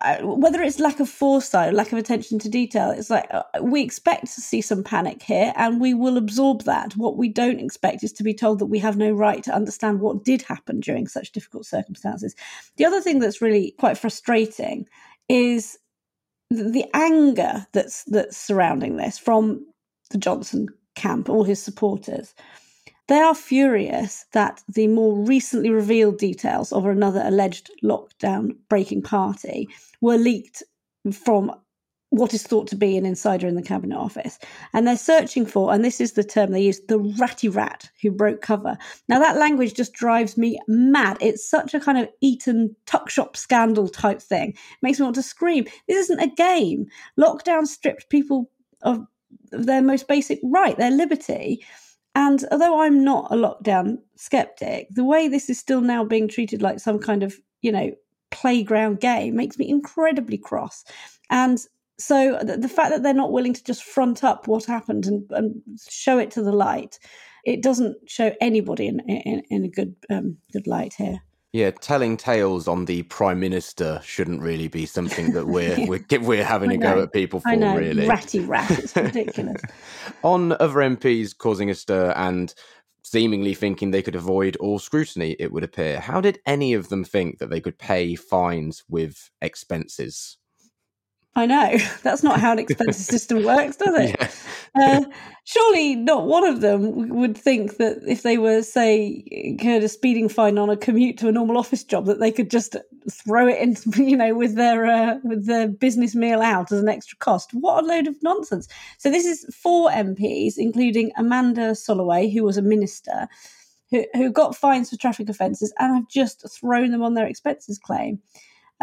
uh, 0.00 0.18
whether 0.23 0.61
it's 0.61 0.80
lack 0.80 1.00
of 1.00 1.09
foresight 1.09 1.71
or 1.71 1.73
lack 1.73 1.92
of 1.92 1.99
attention 1.99 2.38
to 2.38 2.49
detail, 2.49 2.90
it's 2.90 3.09
like 3.09 3.26
uh, 3.30 3.42
we 3.62 3.83
expect 3.83 4.26
to 4.26 4.40
see 4.40 4.61
some 4.61 4.85
panic 4.85 5.23
here 5.23 5.52
and 5.56 5.80
we 5.80 5.94
will 5.94 6.18
absorb 6.18 6.64
that. 6.64 6.94
What 6.97 7.16
we 7.16 7.28
don't 7.28 7.61
expect 7.61 8.02
is 8.02 8.12
to 8.14 8.23
be 8.23 8.35
told 8.35 8.59
that 8.59 8.66
we 8.66 8.78
have 8.80 8.99
no 8.99 9.12
right 9.12 9.42
to 9.44 9.54
understand 9.54 10.00
what 10.00 10.25
did 10.25 10.42
happen 10.42 10.80
during 10.80 11.06
such 11.06 11.33
difficult 11.33 11.64
circumstances. 11.64 12.35
The 12.76 12.85
other 12.85 13.00
thing 13.00 13.18
that's 13.18 13.40
really 13.40 13.75
quite 13.78 13.97
frustrating 13.97 14.87
is 15.28 15.78
the 16.50 16.85
anger 16.92 17.66
that's 17.73 18.04
that's 18.04 18.37
surrounding 18.37 18.97
this 18.97 19.18
from 19.18 19.64
the 20.11 20.18
Johnson 20.18 20.68
camp, 20.95 21.29
all 21.29 21.45
his 21.45 21.63
supporters. 21.63 22.35
They 23.07 23.19
are 23.21 23.35
furious 23.35 24.25
that 24.33 24.63
the 24.69 24.87
more 24.87 25.15
recently 25.15 25.71
revealed 25.71 26.19
details 26.19 26.73
of 26.73 26.87
another 26.87 27.23
alleged 27.25 27.71
lockdown 27.83 28.57
breaking 28.69 29.03
party 29.03 29.69
were 30.01 30.17
leaked 30.17 30.63
from 31.13 31.55
what 32.15 32.33
is 32.33 32.45
thought 32.45 32.69
to 32.69 32.77
be 32.77 32.97
an 32.97 33.05
insider 33.05 33.49
in 33.49 33.57
the 33.57 33.63
cabinet 33.63 33.97
office. 33.97 34.39
And 34.73 34.87
they're 34.87 34.97
searching 34.97 35.45
for, 35.45 35.75
and 35.75 35.85
this 35.85 36.01
is 36.01 36.13
the 36.13 36.23
term 36.23 36.53
they 36.53 36.63
use, 36.63 36.81
the 36.89 36.99
ratty 37.19 37.49
rat 37.49 37.91
who 38.01 38.13
broke 38.13 38.41
cover. 38.41 38.79
Now, 39.09 39.19
that 39.19 39.37
language 39.37 39.75
just 39.75 39.93
drives 39.93 40.39
me 40.39 40.59
mad. 40.69 41.19
It's 41.21 41.49
such 41.49 41.75
a 41.75 41.81
kind 41.81 41.99
of 41.99 42.09
Eton 42.21 42.77
tuck 42.87 43.11
shop 43.11 43.37
scandal 43.37 43.89
type 43.89 44.23
thing. 44.23 44.51
It 44.51 44.57
makes 44.81 45.01
me 45.01 45.05
want 45.05 45.17
to 45.17 45.23
scream. 45.23 45.65
This 45.89 46.05
isn't 46.05 46.21
a 46.21 46.35
game. 46.35 46.87
Lockdown 47.19 47.67
stripped 47.67 48.09
people 48.11 48.49
of 48.83 49.05
their 49.50 49.83
most 49.83 50.09
basic 50.09 50.41
right, 50.43 50.76
their 50.76 50.91
liberty. 50.91 51.64
And 52.14 52.45
although 52.53 52.81
I'm 52.81 53.03
not 53.03 53.33
a 53.33 53.37
lockdown 53.37 53.99
skeptic, 54.17 54.88
the 54.91 55.05
way 55.05 55.29
this 55.29 55.50
is 55.50 55.59
still 55.59 55.81
now 55.81 56.05
being 56.05 56.29
treated 56.29 56.62
like 56.62 56.79
some 56.79 56.99
kind 56.99 57.23
of, 57.23 57.37
you 57.61 57.73
know, 57.73 57.93
playground 58.31 59.00
game 59.00 59.37
makes 59.37 59.59
me 59.59 59.69
incredibly 59.69 60.38
cross. 60.38 60.85
And 61.31 61.59
so 61.99 62.38
the, 62.43 62.57
the 62.57 62.69
fact 62.69 62.91
that 62.91 63.03
they're 63.03 63.14
not 63.14 63.33
willing 63.33 63.55
to 63.55 63.64
just 63.64 63.83
front 63.83 64.25
up 64.25 64.47
what 64.47 64.64
happened 64.64 65.07
and, 65.07 65.25
and 65.31 65.62
show 65.88 66.19
it 66.19 66.31
to 66.33 66.43
the 66.43 66.53
light, 66.53 66.99
it 67.45 67.62
doesn't 67.62 67.97
show 68.09 68.33
anybody 68.41 68.87
in, 68.87 69.00
in, 69.00 69.43
in 69.50 69.64
a 69.64 69.69
good 69.69 69.95
um, 70.11 70.37
good 70.53 70.67
light 70.67 70.95
here. 70.95 71.21
Yeah, 71.55 71.71
telling 71.71 72.17
tales 72.17 72.67
on 72.67 72.87
the 72.87 73.05
prime 73.05 73.39
minister 73.39 74.01
shouldn't 74.03 74.43
really 74.43 74.67
be 74.67 74.87
something 74.87 75.35
that 75.35 75.47
we're 75.47 75.87
we're, 75.87 76.21
we're 76.21 76.45
having 76.45 76.73
a 76.73 76.77
go 76.77 77.01
at 77.03 77.13
people 77.13 77.39
for. 77.39 77.49
I 77.49 77.55
know, 77.55 77.77
really, 77.77 78.09
ratty 78.09 78.41
rat. 78.41 78.69
It's 78.73 78.97
ridiculous. 78.97 79.63
on 80.25 80.51
other 80.51 80.81
MPs 80.81 81.39
causing 81.39 81.71
a 81.71 81.77
stir 81.77 82.13
and 82.17 82.53
seemingly 83.05 83.55
thinking 83.55 83.93
they 83.93 84.03
could 84.03 84.17
avoid 84.17 84.57
all 84.57 84.81
scrutiny, 84.81 85.37
it 85.39 85.53
would 85.53 85.63
appear. 85.63 86.01
How 86.01 86.21
did 86.21 86.41
any 86.45 86.75
of 86.75 86.89
them 86.89 87.05
think 87.05 87.39
that 87.39 87.51
they 87.51 87.61
could 87.61 87.79
pay 87.79 88.17
fines 88.17 88.83
with 88.89 89.31
expenses? 89.41 90.39
I 91.37 91.47
know. 91.47 91.79
That's 92.03 92.23
not 92.23 92.41
how 92.41 92.53
an 92.53 92.59
expenses 92.59 93.07
system 93.14 93.45
works, 93.45 93.76
does 93.76 93.95
it? 93.99 94.17
Yeah. 94.76 95.00
uh, 95.00 95.05
surely 95.45 95.97
not 95.97 96.26
one 96.26 96.45
of 96.45 96.61
them 96.61 97.09
would 97.09 97.37
think 97.37 97.76
that 97.79 97.99
if 98.07 98.23
they 98.23 98.38
were, 98.38 98.62
say, 98.62 99.25
incurred 99.31 99.83
a 99.83 99.88
speeding 99.88 100.29
fine 100.29 100.59
on 100.59 100.71
a 100.71 100.76
commute 100.76 101.19
to 101.19 101.29
a 101.29 101.33
normal 101.33 101.59
office 101.59 101.83
job, 101.83 102.07
that 102.07 102.21
they 102.21 102.31
could 102.31 102.50
just 102.50 102.76
throw 103.11 103.49
it 103.49 103.59
in, 103.59 103.76
you 104.09 104.17
know, 104.17 104.35
with 104.35 104.55
their 104.55 104.87
uh, 104.87 105.17
with 105.25 105.47
their 105.47 105.69
business 105.69 106.14
meal 106.14 106.41
out 106.41 106.71
as 106.71 106.81
an 106.81 106.88
extra 106.88 107.19
cost. 107.19 107.50
What 107.53 107.83
a 107.83 107.87
load 107.87 108.07
of 108.07 108.23
nonsense! 108.23 108.69
So 108.99 109.11
this 109.11 109.26
is 109.26 109.45
four 109.55 109.91
MPs, 109.91 110.55
including 110.57 111.12
Amanda 111.17 111.75
Solloway, 111.75 112.33
who 112.33 112.45
was 112.45 112.57
a 112.57 112.62
minister, 112.62 113.29
who 113.91 114.05
who 114.14 114.31
got 114.31 114.57
fines 114.57 114.91
for 114.91 114.97
traffic 114.97 115.29
offences 115.29 115.75
and 115.81 115.95
have 115.97 116.09
just 116.09 116.45
thrown 116.61 116.93
them 116.93 117.03
on 117.03 117.14
their 117.14 117.26
expenses 117.26 117.79
claim. 117.79 118.21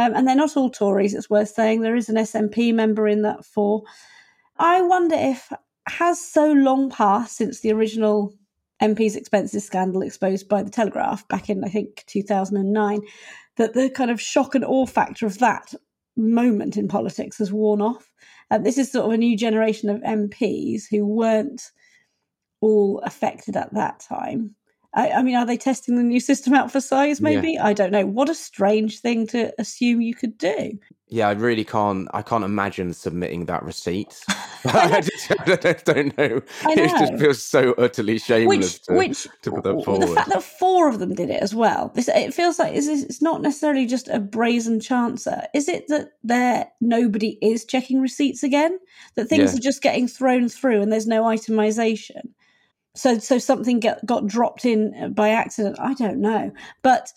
Um, 0.01 0.15
and 0.15 0.27
they're 0.27 0.35
not 0.35 0.57
all 0.57 0.71
Tories, 0.71 1.13
it's 1.13 1.29
worth 1.29 1.49
saying. 1.49 1.81
There 1.81 1.95
is 1.95 2.09
an 2.09 2.15
SNP 2.15 2.73
member 2.73 3.07
in 3.07 3.21
that 3.21 3.45
four. 3.45 3.83
I 4.57 4.81
wonder 4.81 5.15
if 5.15 5.53
has 5.87 6.19
so 6.19 6.51
long 6.51 6.89
passed 6.89 7.37
since 7.37 7.59
the 7.59 7.71
original 7.71 8.33
MP's 8.81 9.15
expenses 9.15 9.63
scandal 9.63 10.01
exposed 10.01 10.49
by 10.49 10.63
the 10.63 10.71
Telegraph 10.71 11.27
back 11.27 11.51
in, 11.51 11.63
I 11.63 11.67
think, 11.67 12.03
2009, 12.07 13.01
that 13.57 13.75
the 13.75 13.91
kind 13.91 14.09
of 14.09 14.19
shock 14.19 14.55
and 14.55 14.65
awe 14.65 14.87
factor 14.87 15.27
of 15.27 15.37
that 15.37 15.71
moment 16.17 16.77
in 16.77 16.87
politics 16.87 17.37
has 17.37 17.53
worn 17.53 17.79
off. 17.79 18.09
Uh, 18.49 18.57
this 18.57 18.79
is 18.79 18.91
sort 18.91 19.05
of 19.05 19.11
a 19.11 19.17
new 19.17 19.37
generation 19.37 19.87
of 19.87 20.01
MPs 20.01 20.85
who 20.89 21.05
weren't 21.05 21.71
all 22.59 23.01
affected 23.05 23.55
at 23.55 23.71
that 23.75 23.99
time. 23.99 24.55
I, 24.93 25.11
I, 25.11 25.21
mean, 25.21 25.35
are 25.35 25.45
they 25.45 25.57
testing 25.57 25.95
the 25.95 26.03
new 26.03 26.19
system 26.19 26.53
out 26.53 26.71
for 26.71 26.81
size? 26.81 27.21
Maybe 27.21 27.53
yeah. 27.53 27.65
I 27.65 27.73
don't 27.73 27.91
know. 27.91 28.05
What 28.05 28.29
a 28.29 28.35
strange 28.35 28.99
thing 28.99 29.25
to 29.27 29.53
assume 29.57 30.01
you 30.01 30.13
could 30.13 30.37
do. 30.37 30.77
Yeah, 31.07 31.27
I 31.27 31.31
really 31.31 31.65
can't. 31.65 32.07
I 32.13 32.21
can't 32.21 32.43
imagine 32.43 32.93
submitting 32.93 33.45
that 33.45 33.63
receipt. 33.63 34.19
I, 34.65 35.01
just, 35.01 35.31
I 35.31 35.73
don't 35.73 36.17
know. 36.17 36.41
I 36.63 36.75
know. 36.75 36.83
It 36.83 36.89
just 36.91 37.15
feels 37.17 37.43
so 37.43 37.73
utterly 37.73 38.19
shameless 38.19 38.73
which, 38.73 38.81
to, 38.83 38.93
which, 38.93 39.27
to 39.41 39.51
put 39.51 39.63
that 39.63 39.83
forward. 39.83 40.07
The 40.07 40.13
fact 40.13 40.29
that 40.29 40.43
four 40.43 40.87
of 40.87 40.99
them 40.99 41.15
did 41.15 41.31
it 41.31 41.41
as 41.41 41.55
well. 41.55 41.91
This, 41.95 42.07
it 42.07 42.33
feels 42.33 42.59
like 42.59 42.75
it's, 42.75 42.87
it's 42.87 43.23
not 43.23 43.41
necessarily 43.41 43.87
just 43.87 44.07
a 44.07 44.19
brazen 44.19 44.79
chancer. 44.79 45.47
Is 45.55 45.67
it 45.67 45.87
that 45.87 46.11
there 46.23 46.67
nobody 46.79 47.39
is 47.41 47.65
checking 47.65 48.01
receipts 48.01 48.43
again? 48.43 48.77
That 49.15 49.29
things 49.29 49.51
yeah. 49.51 49.57
are 49.57 49.61
just 49.61 49.81
getting 49.81 50.07
thrown 50.07 50.47
through 50.47 50.81
and 50.81 50.91
there's 50.91 51.07
no 51.07 51.23
itemization? 51.23 52.29
So 52.95 53.19
so 53.19 53.37
something 53.37 53.79
get, 53.79 54.05
got 54.05 54.27
dropped 54.27 54.65
in 54.65 54.93
uh, 55.01 55.07
by 55.09 55.29
accident. 55.29 55.79
I 55.79 55.93
don't 55.93 56.19
know. 56.19 56.51
But 56.81 57.11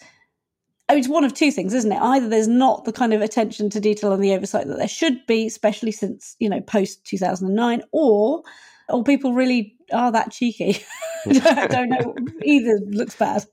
I 0.88 0.95
mean, 0.95 1.00
it's 1.00 1.09
one 1.09 1.25
of 1.25 1.35
two 1.35 1.50
things 1.50 1.75
isn't 1.75 1.93
it? 1.93 2.00
Either 2.00 2.28
there's 2.28 2.49
not 2.49 2.85
the 2.85 2.93
kind 2.93 3.12
of 3.12 3.23
attention 3.23 3.71
to 3.71 3.81
detail 3.81 4.12
and 4.12 4.23
the 4.23 4.35
oversight 4.35 4.66
that 4.66 4.78
there 4.78 4.88
should 4.88 5.26
be 5.26 5.47
especially 5.47 5.93
since 5.93 6.37
you 6.38 6.49
know 6.49 6.61
post 6.61 7.04
2009 7.07 7.83
or 7.93 8.43
or 8.90 9.02
people 9.02 9.33
really 9.33 9.75
are 9.93 10.12
that 10.12 10.31
cheeky. 10.31 10.85
I 11.26 11.66
don't 11.66 11.88
know. 11.88 12.14
Either 12.45 12.81
looks 12.87 13.16
bad. 13.16 13.47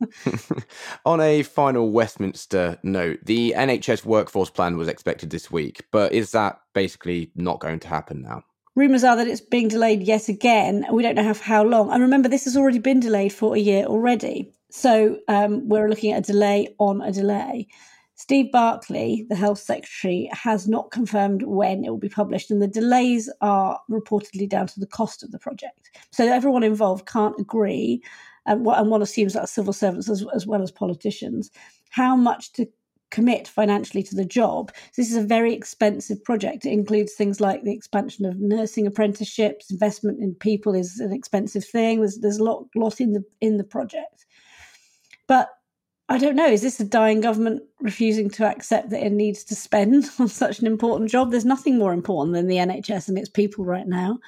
On 1.05 1.21
a 1.21 1.43
final 1.43 1.89
westminster 1.89 2.77
note 2.83 3.19
the 3.23 3.53
nhs 3.57 4.05
workforce 4.05 4.49
plan 4.49 4.77
was 4.77 4.87
expected 4.87 5.29
this 5.29 5.49
week 5.49 5.85
but 5.91 6.11
is 6.11 6.31
that 6.31 6.59
basically 6.73 7.31
not 7.35 7.59
going 7.59 7.79
to 7.79 7.87
happen 7.87 8.21
now 8.21 8.43
Rumours 8.75 9.03
are 9.03 9.17
that 9.17 9.27
it's 9.27 9.41
being 9.41 9.67
delayed 9.67 10.01
yet 10.01 10.29
again. 10.29 10.85
We 10.91 11.03
don't 11.03 11.15
know 11.15 11.33
how, 11.33 11.63
long. 11.63 11.91
And 11.91 12.01
remember, 12.01 12.29
this 12.29 12.45
has 12.45 12.55
already 12.55 12.79
been 12.79 13.01
delayed 13.01 13.33
for 13.33 13.55
a 13.55 13.59
year 13.59 13.83
already. 13.85 14.49
So 14.69 15.19
um, 15.27 15.67
we're 15.67 15.89
looking 15.89 16.13
at 16.13 16.29
a 16.29 16.31
delay 16.31 16.73
on 16.79 17.01
a 17.01 17.11
delay. 17.11 17.67
Steve 18.15 18.51
Barclay, 18.51 19.25
the 19.27 19.35
health 19.35 19.57
secretary, 19.59 20.29
has 20.31 20.67
not 20.67 20.91
confirmed 20.91 21.43
when 21.43 21.83
it 21.83 21.89
will 21.89 21.97
be 21.97 22.07
published, 22.07 22.51
and 22.51 22.61
the 22.61 22.67
delays 22.67 23.29
are 23.41 23.79
reportedly 23.89 24.47
down 24.47 24.67
to 24.67 24.79
the 24.79 24.85
cost 24.85 25.23
of 25.23 25.31
the 25.31 25.39
project. 25.39 25.89
So 26.11 26.31
everyone 26.31 26.63
involved 26.63 27.07
can't 27.07 27.35
agree, 27.39 28.03
and, 28.45 28.65
and 28.65 28.89
one 28.91 29.01
assumes 29.01 29.33
that 29.33 29.49
civil 29.49 29.73
servants 29.73 30.07
as, 30.07 30.23
as 30.35 30.45
well 30.45 30.61
as 30.61 30.71
politicians, 30.71 31.49
how 31.89 32.15
much 32.15 32.53
to 32.53 32.67
commit 33.11 33.47
financially 33.47 34.03
to 34.03 34.15
the 34.15 34.25
job. 34.25 34.71
This 34.97 35.11
is 35.11 35.17
a 35.17 35.23
very 35.23 35.53
expensive 35.53 36.23
project. 36.23 36.65
It 36.65 36.71
includes 36.71 37.13
things 37.13 37.39
like 37.39 37.63
the 37.63 37.73
expansion 37.73 38.25
of 38.25 38.39
nursing 38.39 38.87
apprenticeships, 38.87 39.69
investment 39.69 40.21
in 40.21 40.33
people 40.35 40.73
is 40.73 40.99
an 40.99 41.13
expensive 41.13 41.65
thing. 41.65 41.99
There's 41.99 42.17
there's 42.19 42.37
a 42.37 42.43
lot 42.43 42.65
lot 42.75 42.99
in 42.99 43.13
the 43.13 43.23
in 43.41 43.57
the 43.57 43.63
project. 43.63 44.25
But 45.27 45.49
I 46.09 46.17
don't 46.17 46.35
know, 46.35 46.47
is 46.47 46.61
this 46.61 46.79
a 46.81 46.83
dying 46.83 47.21
government 47.21 47.63
refusing 47.79 48.29
to 48.31 48.45
accept 48.45 48.89
that 48.89 49.05
it 49.05 49.13
needs 49.13 49.45
to 49.45 49.55
spend 49.55 50.09
on 50.19 50.27
such 50.27 50.59
an 50.59 50.67
important 50.67 51.09
job? 51.09 51.31
There's 51.31 51.45
nothing 51.45 51.77
more 51.77 51.93
important 51.93 52.35
than 52.35 52.47
the 52.47 52.57
NHS 52.57 53.07
and 53.07 53.17
its 53.17 53.29
people 53.29 53.63
right 53.63 53.87
now. 53.87 54.19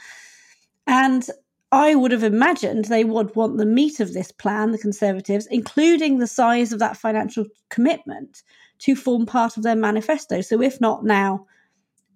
And 0.87 1.27
I 1.73 1.95
would 1.95 2.11
have 2.11 2.23
imagined 2.23 2.85
they 2.85 3.03
would 3.03 3.35
want 3.35 3.57
the 3.57 3.65
meat 3.65 3.99
of 3.99 4.13
this 4.13 4.31
plan, 4.31 4.71
the 4.71 4.77
Conservatives, 4.77 5.47
including 5.47 6.19
the 6.19 6.27
size 6.27 6.71
of 6.71 6.79
that 6.79 6.95
financial 6.95 7.45
commitment, 7.69 8.43
to 8.80 8.96
form 8.96 9.25
part 9.25 9.58
of 9.58 9.63
their 9.63 9.75
manifesto. 9.75 10.42
So 10.42 10.62
if 10.62 10.82
not 10.82 11.03
now, 11.03 11.46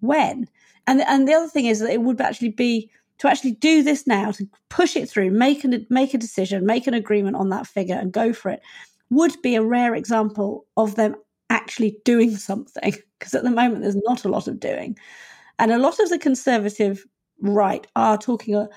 when? 0.00 0.48
And 0.86 1.00
and 1.02 1.28
the 1.28 1.34
other 1.34 1.48
thing 1.48 1.66
is 1.66 1.80
that 1.80 1.90
it 1.90 2.02
would 2.02 2.20
actually 2.20 2.50
be 2.50 2.90
to 3.18 3.28
actually 3.28 3.52
do 3.52 3.82
this 3.82 4.06
now, 4.06 4.30
to 4.30 4.48
push 4.68 4.96
it 4.96 5.10
through, 5.10 5.30
make 5.30 5.64
an 5.64 5.86
make 5.90 6.14
a 6.14 6.18
decision, 6.18 6.66
make 6.66 6.86
an 6.86 6.94
agreement 6.94 7.36
on 7.36 7.50
that 7.50 7.66
figure, 7.66 7.96
and 7.96 8.12
go 8.12 8.32
for 8.32 8.50
it, 8.50 8.60
would 9.10 9.40
be 9.42 9.54
a 9.54 9.62
rare 9.62 9.94
example 9.94 10.66
of 10.76 10.94
them 10.94 11.16
actually 11.50 11.98
doing 12.04 12.36
something. 12.36 12.94
Because 13.18 13.34
at 13.34 13.42
the 13.42 13.50
moment, 13.50 13.82
there's 13.82 14.00
not 14.06 14.24
a 14.24 14.28
lot 14.28 14.46
of 14.46 14.60
doing, 14.60 14.96
and 15.58 15.72
a 15.72 15.78
lot 15.78 15.98
of 15.98 16.08
the 16.08 16.20
conservative 16.20 17.04
right 17.40 17.84
are 17.96 18.16
talking 18.16 18.54
uh, 18.54 18.68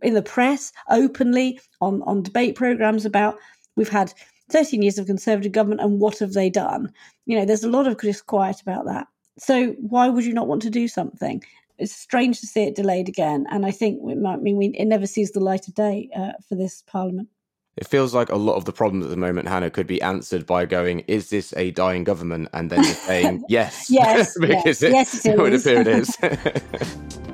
in 0.00 0.14
the 0.14 0.22
press 0.22 0.72
openly 0.90 1.60
on 1.80 2.00
on 2.02 2.22
debate 2.22 2.54
programs 2.54 3.04
about 3.04 3.36
we've 3.74 3.88
had 3.88 4.14
13 4.50 4.82
years 4.82 4.98
of 4.98 5.06
Conservative 5.06 5.52
government 5.52 5.80
and 5.80 6.00
what 6.00 6.18
have 6.18 6.32
they 6.32 6.50
done? 6.50 6.92
You 7.26 7.38
know, 7.38 7.44
there's 7.44 7.64
a 7.64 7.70
lot 7.70 7.86
of 7.86 7.98
disquiet 7.98 8.60
about 8.60 8.84
that. 8.86 9.06
So 9.38 9.72
why 9.80 10.08
would 10.08 10.24
you 10.24 10.34
not 10.34 10.46
want 10.46 10.62
to 10.62 10.70
do 10.70 10.88
something? 10.88 11.42
It's 11.78 11.94
strange 11.94 12.40
to 12.40 12.46
see 12.46 12.64
it 12.64 12.76
delayed 12.76 13.08
again, 13.08 13.46
and 13.50 13.66
I 13.66 13.72
think 13.72 13.98
it 14.08 14.18
might 14.18 14.40
mean 14.40 14.56
we, 14.56 14.68
it 14.68 14.84
never 14.84 15.08
sees 15.08 15.32
the 15.32 15.40
light 15.40 15.66
of 15.66 15.74
day 15.74 16.08
uh, 16.16 16.32
for 16.48 16.54
this 16.54 16.84
Parliament. 16.86 17.28
It 17.76 17.88
feels 17.88 18.14
like 18.14 18.28
a 18.28 18.36
lot 18.36 18.54
of 18.54 18.64
the 18.64 18.72
problems 18.72 19.06
at 19.06 19.10
the 19.10 19.16
moment, 19.16 19.48
Hannah, 19.48 19.70
could 19.70 19.88
be 19.88 20.00
answered 20.00 20.46
by 20.46 20.66
going, 20.66 21.00
"Is 21.08 21.30
this 21.30 21.52
a 21.56 21.72
dying 21.72 22.04
government?" 22.04 22.48
and 22.52 22.70
then 22.70 22.84
just 22.84 23.02
saying, 23.02 23.42
"Yes, 23.48 23.90
yes, 23.90 24.38
because 24.40 24.80
yes, 24.80 24.82
it, 24.82 24.92
yes, 24.92 25.26
it, 25.26 25.32
it 25.32 25.38
would 25.38 25.54
appear 25.54 25.80
it 25.80 25.88
is." 25.88 26.16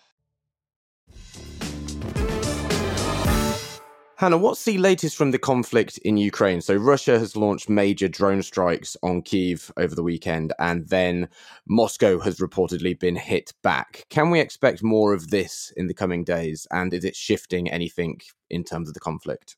Hannah, 4.21 4.37
what's 4.37 4.65
the 4.65 4.77
latest 4.77 5.17
from 5.17 5.31
the 5.31 5.39
conflict 5.39 5.97
in 5.97 6.15
Ukraine? 6.15 6.61
So, 6.61 6.75
Russia 6.75 7.17
has 7.17 7.35
launched 7.35 7.69
major 7.69 8.07
drone 8.07 8.43
strikes 8.43 8.95
on 9.01 9.23
Kiev 9.23 9.71
over 9.77 9.95
the 9.95 10.03
weekend, 10.03 10.53
and 10.59 10.87
then 10.89 11.27
Moscow 11.67 12.19
has 12.19 12.37
reportedly 12.37 12.99
been 12.99 13.15
hit 13.15 13.51
back. 13.63 14.05
Can 14.11 14.29
we 14.29 14.39
expect 14.39 14.83
more 14.83 15.15
of 15.15 15.31
this 15.31 15.73
in 15.75 15.87
the 15.87 15.95
coming 15.95 16.23
days? 16.23 16.67
And 16.69 16.93
is 16.93 17.03
it 17.03 17.15
shifting 17.15 17.67
anything 17.67 18.21
in 18.51 18.63
terms 18.63 18.87
of 18.87 18.93
the 18.93 18.99
conflict? 18.99 19.57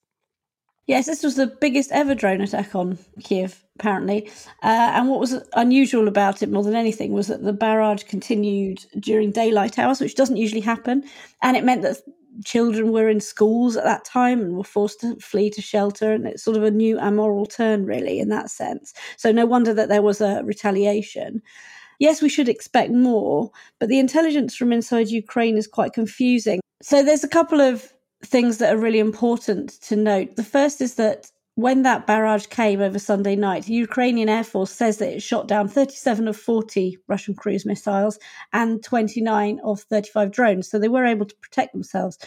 Yes, 0.87 1.07
this 1.07 1.23
was 1.23 1.35
the 1.35 1.47
biggest 1.47 1.91
ever 1.91 2.15
drone 2.15 2.39
attack 2.39 2.73
on 2.73 2.99
Kiev, 3.21 3.65
apparently. 3.77 4.29
Uh, 4.63 4.91
and 4.95 5.09
what 5.09 5.19
was 5.19 5.41
unusual 5.53 6.07
about 6.07 6.41
it 6.41 6.49
more 6.49 6.63
than 6.63 6.75
anything 6.75 7.11
was 7.11 7.27
that 7.27 7.43
the 7.43 7.51
barrage 7.51 8.03
continued 8.03 8.85
during 8.97 9.31
daylight 9.31 9.77
hours, 9.77 9.99
which 9.99 10.15
doesn't 10.15 10.37
usually 10.37 10.61
happen. 10.61 11.03
And 11.41 11.57
it 11.57 11.65
meant 11.65 11.81
that 11.81 11.97
children 12.45 12.91
were 12.91 13.09
in 13.09 13.19
schools 13.19 13.75
at 13.75 13.83
that 13.83 14.05
time 14.05 14.41
and 14.41 14.57
were 14.57 14.63
forced 14.63 15.01
to 15.01 15.15
flee 15.17 15.49
to 15.51 15.61
shelter. 15.61 16.13
And 16.13 16.27
it's 16.27 16.43
sort 16.43 16.57
of 16.57 16.63
a 16.63 16.71
new 16.71 16.99
amoral 16.99 17.45
turn, 17.45 17.85
really, 17.85 18.19
in 18.19 18.29
that 18.29 18.49
sense. 18.49 18.93
So 19.17 19.31
no 19.31 19.45
wonder 19.45 19.73
that 19.73 19.89
there 19.89 20.01
was 20.01 20.21
a 20.21 20.41
retaliation. 20.43 21.41
Yes, 21.99 22.21
we 22.21 22.29
should 22.29 22.49
expect 22.49 22.91
more, 22.91 23.51
but 23.79 23.89
the 23.89 23.99
intelligence 23.99 24.55
from 24.55 24.73
inside 24.73 25.09
Ukraine 25.09 25.57
is 25.57 25.67
quite 25.67 25.93
confusing. 25.93 26.59
So 26.81 27.03
there's 27.03 27.23
a 27.23 27.29
couple 27.29 27.61
of 27.61 27.93
things 28.25 28.57
that 28.57 28.73
are 28.73 28.77
really 28.77 28.99
important 28.99 29.81
to 29.83 29.95
note. 29.95 30.35
The 30.35 30.43
first 30.43 30.81
is 30.81 30.95
that 30.95 31.31
when 31.55 31.83
that 31.83 32.07
barrage 32.07 32.47
came 32.47 32.81
over 32.81 32.97
Sunday 32.97 33.35
night, 33.35 33.65
the 33.65 33.73
Ukrainian 33.73 34.27
Air 34.27 34.43
Force 34.43 34.71
says 34.71 34.97
that 34.97 35.13
it 35.13 35.21
shot 35.21 35.47
down 35.47 35.67
37 35.67 36.27
of 36.27 36.35
40 36.35 36.97
Russian 37.07 37.35
cruise 37.35 37.65
missiles 37.65 38.17
and 38.53 38.83
29 38.83 39.59
of 39.63 39.81
35 39.81 40.31
drones. 40.31 40.69
So 40.69 40.79
they 40.79 40.87
were 40.87 41.05
able 41.05 41.27
to 41.27 41.35
protect 41.35 41.73
themselves 41.73 42.17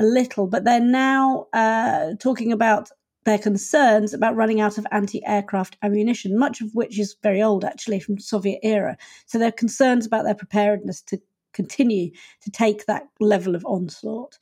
a 0.00 0.04
little, 0.04 0.48
but 0.48 0.64
they're 0.64 0.80
now 0.80 1.46
uh, 1.52 2.14
talking 2.18 2.50
about 2.50 2.90
their 3.24 3.38
concerns 3.38 4.12
about 4.12 4.34
running 4.34 4.60
out 4.60 4.78
of 4.78 4.86
anti-aircraft 4.90 5.76
ammunition, 5.82 6.36
much 6.36 6.60
of 6.60 6.74
which 6.74 6.98
is 6.98 7.14
very 7.22 7.40
old, 7.40 7.64
actually, 7.64 8.00
from 8.00 8.18
Soviet 8.18 8.58
era. 8.64 8.96
So 9.26 9.38
there 9.38 9.48
are 9.48 9.52
concerns 9.52 10.06
about 10.06 10.24
their 10.24 10.34
preparedness 10.34 11.02
to 11.02 11.20
continue 11.52 12.10
to 12.40 12.50
take 12.50 12.86
that 12.86 13.04
level 13.20 13.54
of 13.54 13.64
onslaught. 13.64 14.38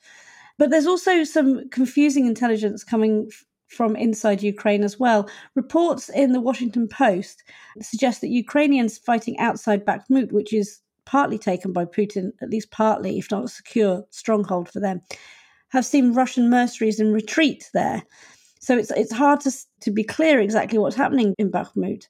But 0.57 0.71
there's 0.71 0.87
also 0.87 1.23
some 1.23 1.69
confusing 1.69 2.25
intelligence 2.25 2.83
coming 2.83 3.29
from 3.71 3.95
inside 3.95 4.43
Ukraine 4.43 4.83
as 4.83 4.99
well. 4.99 5.29
Reports 5.55 6.09
in 6.09 6.33
the 6.33 6.41
Washington 6.41 6.87
Post 6.87 7.43
suggest 7.81 8.21
that 8.21 8.27
Ukrainians 8.27 8.97
fighting 8.97 9.37
outside 9.39 9.85
Bakhmut, 9.85 10.31
which 10.31 10.53
is 10.53 10.79
partly 11.05 11.37
taken 11.37 11.71
by 11.71 11.85
Putin, 11.85 12.31
at 12.41 12.49
least 12.49 12.71
partly, 12.71 13.17
if 13.17 13.31
not 13.31 13.45
a 13.45 13.47
secure 13.47 14.05
stronghold 14.11 14.69
for 14.69 14.79
them, 14.79 15.01
have 15.69 15.85
seen 15.85 16.13
Russian 16.13 16.49
mercenaries 16.49 16.99
in 16.99 17.13
retreat 17.13 17.69
there. 17.73 18.03
So 18.59 18.77
it's 18.77 18.91
it's 18.91 19.13
hard 19.13 19.39
to 19.41 19.51
to 19.81 19.91
be 19.91 20.03
clear 20.03 20.39
exactly 20.39 20.77
what's 20.77 20.95
happening 20.95 21.33
in 21.39 21.51
Bakhmut. 21.51 22.03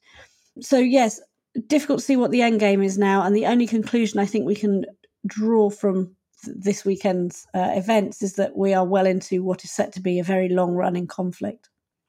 So 0.60 0.78
yes, 0.78 1.20
difficult 1.68 2.00
to 2.00 2.04
see 2.04 2.16
what 2.16 2.30
the 2.30 2.42
end 2.42 2.60
game 2.60 2.82
is 2.82 2.98
now, 2.98 3.22
and 3.22 3.34
the 3.34 3.46
only 3.46 3.66
conclusion 3.66 4.18
I 4.18 4.26
think 4.26 4.46
we 4.46 4.56
can 4.56 4.84
draw 5.26 5.70
from 5.70 6.14
this 6.44 6.84
weekend's 6.84 7.46
uh, 7.54 7.72
events 7.74 8.22
is 8.22 8.34
that 8.34 8.56
we 8.56 8.74
are 8.74 8.84
well 8.84 9.06
into 9.06 9.42
what 9.42 9.64
is 9.64 9.70
set 9.70 9.92
to 9.94 10.00
be 10.00 10.18
a 10.18 10.24
very 10.24 10.48
long 10.48 10.72
running 10.72 11.06
conflict. 11.06 11.68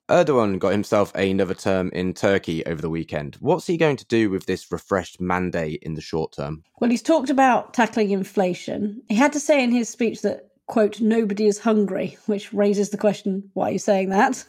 Erdogan 0.10 0.60
got 0.60 0.74
himself 0.74 1.14
another 1.16 1.54
term 1.54 1.90
in 1.94 2.14
Turkey 2.14 2.66
over 2.66 2.82
the 2.82 2.90
weekend. 2.90 3.36
What's 3.40 3.68
he 3.68 3.78
going 3.78 3.96
to 3.98 4.06
do 4.06 4.30
with 4.30 4.46
this 4.46 4.72
refreshed 4.72 5.22
mandate 5.22 5.82
in 5.82 5.94
the 5.94 6.02
short 6.02 6.34
term? 6.34 6.64
Well, 6.80 6.90
he's 6.90 7.02
talked 7.02 7.30
about 7.30 7.74
tackling 7.74 8.12
inflation. 8.12 9.02
He 9.08 9.16
had 9.16 9.34
to 9.34 9.40
say 9.40 9.64
in 9.64 9.72
his 9.72 9.88
speech 9.88 10.22
that, 10.22 10.50
quote, 10.68 11.00
nobody 11.00 11.48
is 11.48 11.58
hungry, 11.58 12.18
which 12.26 12.52
raises 12.54 12.90
the 12.90 12.98
question 12.98 13.50
why 13.54 13.70
are 13.70 13.72
you 13.72 13.80
saying 13.80 14.10
that? 14.10 14.44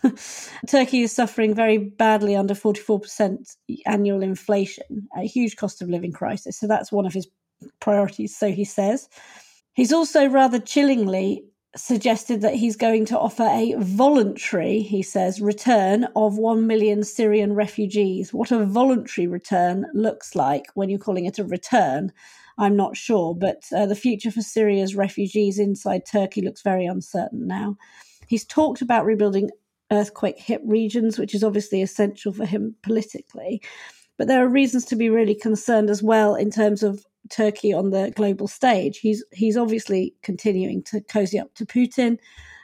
Turkey 0.68 1.02
is 1.02 1.12
suffering 1.12 1.54
very 1.54 1.78
badly 1.78 2.34
under 2.34 2.54
44% 2.54 3.56
annual 3.86 4.22
inflation, 4.22 5.08
a 5.16 5.22
huge 5.22 5.54
cost 5.54 5.80
of 5.80 5.88
living 5.88 6.12
crisis. 6.12 6.58
So 6.58 6.66
that's 6.66 6.90
one 6.90 7.06
of 7.06 7.14
his 7.14 7.28
priorities, 7.80 8.36
so 8.36 8.50
he 8.50 8.64
says. 8.64 9.08
He's 9.74 9.92
also 9.92 10.28
rather 10.28 10.60
chillingly 10.60 11.44
suggested 11.76 12.40
that 12.40 12.54
he's 12.54 12.76
going 12.76 13.04
to 13.06 13.18
offer 13.18 13.42
a 13.42 13.74
voluntary, 13.78 14.80
he 14.80 15.02
says, 15.02 15.40
return 15.40 16.06
of 16.14 16.38
1 16.38 16.66
million 16.66 17.02
Syrian 17.02 17.54
refugees. 17.54 18.32
What 18.32 18.52
a 18.52 18.64
voluntary 18.64 19.26
return 19.26 19.86
looks 19.92 20.36
like 20.36 20.66
when 20.74 20.88
you're 20.88 21.00
calling 21.00 21.26
it 21.26 21.40
a 21.40 21.44
return, 21.44 22.12
I'm 22.56 22.76
not 22.76 22.96
sure. 22.96 23.34
But 23.34 23.64
uh, 23.76 23.86
the 23.86 23.96
future 23.96 24.30
for 24.30 24.42
Syria's 24.42 24.94
refugees 24.94 25.58
inside 25.58 26.06
Turkey 26.06 26.42
looks 26.42 26.62
very 26.62 26.86
uncertain 26.86 27.48
now. 27.48 27.76
He's 28.28 28.44
talked 28.44 28.80
about 28.80 29.04
rebuilding 29.04 29.50
earthquake 29.90 30.38
hit 30.38 30.60
regions, 30.64 31.18
which 31.18 31.34
is 31.34 31.42
obviously 31.42 31.82
essential 31.82 32.32
for 32.32 32.46
him 32.46 32.76
politically. 32.82 33.60
But 34.16 34.28
there 34.28 34.44
are 34.44 34.48
reasons 34.48 34.84
to 34.86 34.96
be 34.96 35.10
really 35.10 35.34
concerned 35.34 35.90
as 35.90 36.02
well 36.02 36.36
in 36.36 36.52
terms 36.52 36.84
of 36.84 37.04
Turkey 37.30 37.72
on 37.72 37.90
the 37.90 38.12
global 38.14 38.48
stage. 38.48 38.98
He's 38.98 39.24
he's 39.32 39.56
obviously 39.56 40.14
continuing 40.22 40.82
to 40.84 41.00
cozy 41.00 41.38
up 41.38 41.54
to 41.54 41.66
Putin 41.66 42.18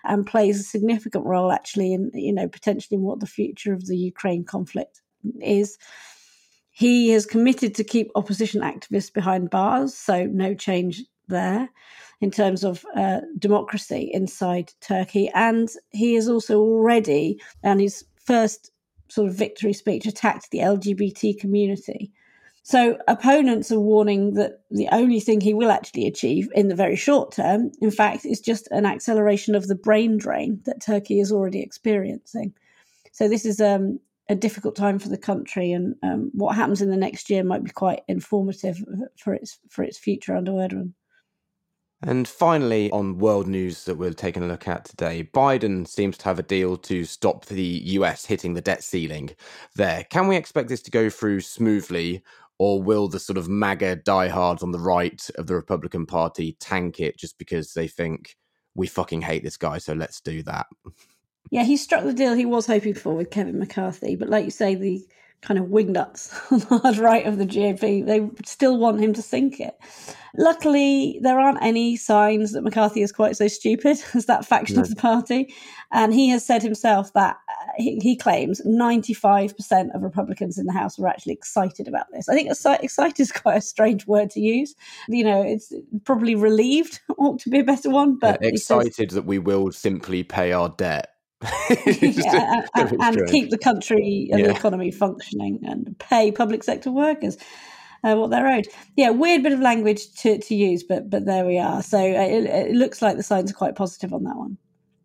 and 0.05 0.27
plays 0.27 0.61
a 0.61 0.65
significant 0.65 1.27
role 1.27 1.53
actually 1.53 1.93
in 1.93 2.11
you 2.15 2.33
know 2.33 2.49
potentially 2.49 2.97
in 2.97 3.03
what 3.03 3.21
the 3.21 3.27
future 3.27 3.73
of 3.73 3.87
the 3.87 3.97
Ukraine 3.97 4.45
conflict 4.45 5.01
is. 5.41 5.79
He 6.71 7.11
has 7.11 7.27
committed 7.27 7.75
to 7.75 7.85
keep 7.85 8.11
opposition 8.15 8.63
activists 8.63 9.13
behind 9.13 9.51
bars, 9.51 9.95
so 9.95 10.27
no 10.27 10.55
change 10.55 11.03
there 11.29 11.69
in 12.21 12.31
terms 12.31 12.65
of 12.65 12.85
uh, 12.97 13.21
democracy 13.39 14.11
inside 14.13 14.73
Turkey. 14.81 15.31
And 15.35 15.69
he 15.91 16.15
has 16.15 16.29
also 16.29 16.59
already, 16.59 17.41
and 17.63 17.81
his 17.81 18.05
first 18.25 18.71
sort 19.09 19.29
of 19.29 19.35
victory 19.35 19.73
speech, 19.73 20.07
attacked 20.07 20.51
the 20.51 20.59
LGBT 20.59 21.39
community 21.39 22.13
so 22.71 22.97
opponents 23.09 23.73
are 23.73 23.81
warning 23.81 24.35
that 24.35 24.61
the 24.71 24.87
only 24.93 25.19
thing 25.19 25.41
he 25.41 25.55
will 25.55 25.73
actually 25.73 26.07
achieve 26.07 26.49
in 26.55 26.69
the 26.69 26.77
very 26.77 26.95
short 26.95 27.33
term, 27.33 27.73
in 27.81 27.91
fact, 27.91 28.25
is 28.25 28.41
just 28.41 28.69
an 28.71 28.87
acceleration 28.87 29.57
of 29.57 29.67
the 29.67 29.75
brain 29.75 30.17
drain 30.19 30.61
that 30.67 30.81
Turkey 30.81 31.19
is 31.19 31.33
already 31.33 31.61
experiencing. 31.63 32.55
So 33.11 33.29
this 33.29 33.45
is 33.45 33.61
um, 33.61 33.99
a 34.29 34.37
difficult 34.37 34.77
time 34.77 35.01
for 35.01 35.09
the 35.09 35.19
country, 35.19 35.73
and 35.73 35.97
um, 36.05 36.31
what 36.33 36.55
happens 36.55 36.81
in 36.81 36.91
the 36.91 36.97
next 36.97 37.29
year 37.29 37.43
might 37.43 37.65
be 37.65 37.73
quite 37.73 38.03
informative 38.07 38.85
for 39.19 39.35
its 39.35 39.59
for 39.69 39.83
its 39.83 39.99
future 39.99 40.37
under 40.37 40.53
Erdogan. 40.53 40.93
And 42.03 42.27
finally, 42.27 42.91
on 42.93 43.19
world 43.19 43.47
news 43.47 43.85
that 43.85 43.97
we're 43.97 44.15
taking 44.15 44.43
a 44.43 44.47
look 44.47 44.67
at 44.67 44.87
today, 44.87 45.29
Biden 45.35 45.87
seems 45.87 46.17
to 46.19 46.25
have 46.25 46.39
a 46.39 46.43
deal 46.43 46.79
to 46.79 47.05
stop 47.05 47.45
the 47.45 47.83
US 47.85 48.25
hitting 48.25 48.55
the 48.55 48.63
debt 48.63 48.83
ceiling 48.83 49.31
there. 49.75 50.05
Can 50.09 50.27
we 50.27 50.37
expect 50.37 50.69
this 50.69 50.81
to 50.83 50.91
go 50.91 51.11
through 51.11 51.43
smoothly, 51.43 52.23
or 52.61 52.83
will 52.83 53.09
the 53.09 53.19
sort 53.19 53.39
of 53.39 53.49
MAGA 53.49 53.97
diehards 54.05 54.63
on 54.63 54.71
the 54.71 54.79
right 54.79 55.27
of 55.37 55.47
the 55.47 55.55
Republican 55.55 56.05
Party 56.05 56.59
tank 56.61 57.01
it 57.01 57.17
just 57.17 57.39
because 57.39 57.73
they 57.73 57.89
think 57.89 58.37
we 58.75 58.87
fucking 58.87 59.23
hate 59.23 59.43
this 59.43 59.57
guy, 59.57 59.79
so 59.79 59.95
let's 59.95 60.21
do 60.21 60.43
that? 60.43 60.67
Yeah, 61.51 61.65
he 61.65 61.79
struck 61.79 62.05
the 62.05 62.13
deal 62.13 62.35
he 62.35 62.45
was 62.45 62.67
hoping 62.67 62.93
for 62.93 63.15
with 63.15 63.31
Kevin 63.31 63.59
McCarthy, 63.59 64.15
but 64.15 64.29
like 64.29 64.45
you 64.45 64.51
say, 64.51 64.75
the 64.75 65.03
kind 65.43 65.59
of 65.59 65.67
wingnuts 65.67 66.31
on 66.53 66.59
the 66.59 66.79
hard 66.79 66.99
right 66.99 67.27
of 67.27 67.39
the 67.39 67.47
GOP, 67.47 68.05
they 68.05 68.29
still 68.45 68.79
want 68.79 69.01
him 69.01 69.13
to 69.15 69.23
sink 69.23 69.61
it. 69.61 69.75
Luckily, 70.37 71.19
there 71.23 71.41
aren't 71.41 71.63
any 71.63 71.97
signs 71.97 72.53
that 72.53 72.63
McCarthy 72.63 73.03
is 73.03 73.11
quite 73.11 73.37
so 73.37 73.49
stupid 73.49 73.99
as 74.15 74.27
that 74.27 74.45
faction 74.45 74.77
no. 74.77 74.83
of 74.83 74.91
the 74.91 74.97
party. 74.97 75.53
And 75.93 76.15
he 76.15 76.29
has 76.29 76.47
said 76.47 76.63
himself 76.63 77.13
that 77.15 77.37
uh, 77.49 77.73
he, 77.77 77.99
he, 78.01 78.17
claims 78.17 78.61
95% 78.65 79.95
of 79.95 80.03
Republicans 80.03 80.57
in 80.57 80.67
the 80.67 80.73
House 80.73 80.99
were 80.99 81.09
actually 81.09 81.33
excited 81.33 81.89
about 81.89 82.07
this. 82.13 82.29
I 82.29 82.35
think 82.35 82.49
excited 82.49 83.21
is 83.21 83.33
quite 83.43 83.57
a 83.57 83.61
strange 83.61 84.07
word 84.07 84.31
to 84.31 84.41
use. 84.41 84.75
You 85.09 85.25
know, 85.25 85.43
it's 85.43 85.73
probably 86.05 86.37
relieved 86.37 87.01
ought 87.19 87.41
to 87.41 87.51
be 87.51 87.59
a 87.59 87.65
better 87.65 87.91
one. 87.91 88.19
But 88.19 88.41
yeah, 88.41 88.51
excited 88.51 88.95
says, 88.95 89.15
that 89.15 89.25
we 89.25 89.39
will 89.39 89.73
simply 89.73 90.23
pay 90.23 90.53
our 90.53 90.69
debt 90.69 91.15
yeah, 92.01 92.67
and, 92.75 93.01
and 93.01 93.29
keep 93.29 93.51
the 93.51 93.59
country 93.59 94.29
and 94.31 94.41
yeah. 94.41 94.47
the 94.49 94.55
economy 94.55 94.91
functioning 94.91 95.59
and 95.63 95.99
pay 95.99 96.31
public 96.31 96.63
sector 96.63 96.91
workers 96.91 97.37
uh, 98.03 98.15
what 98.15 98.31
they're 98.31 98.47
owed. 98.47 98.67
Yeah, 98.97 99.11
weird 99.11 99.43
bit 99.43 99.53
of 99.53 99.61
language 99.61 100.13
to, 100.17 100.39
to 100.39 100.55
use, 100.55 100.83
but 100.83 101.11
but 101.11 101.27
there 101.27 101.45
we 101.45 101.59
are. 101.59 101.83
So 101.83 101.99
uh, 101.99 102.03
it, 102.03 102.45
it 102.45 102.75
looks 102.75 103.03
like 103.03 103.17
the 103.17 103.23
signs 103.23 103.51
are 103.51 103.55
quite 103.55 103.77
positive 103.77 104.13
on 104.13 104.25
that 104.25 104.37
one. 104.37 104.57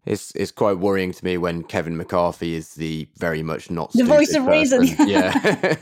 It's 0.06 0.32
it's 0.36 0.52
quite 0.52 0.78
worrying 0.78 1.12
to 1.14 1.26
me 1.26 1.38
when 1.38 1.64
Kevin 1.64 1.98
McCarthy 1.98 2.54
is 2.54 2.76
the 2.76 3.08
very 3.18 3.42
much 3.42 3.72
not 3.72 3.92
the 3.94 4.04
voice 4.04 4.34
of 4.36 4.46
person. 4.46 4.82
reason. 4.82 5.08
Yeah, 5.08 5.78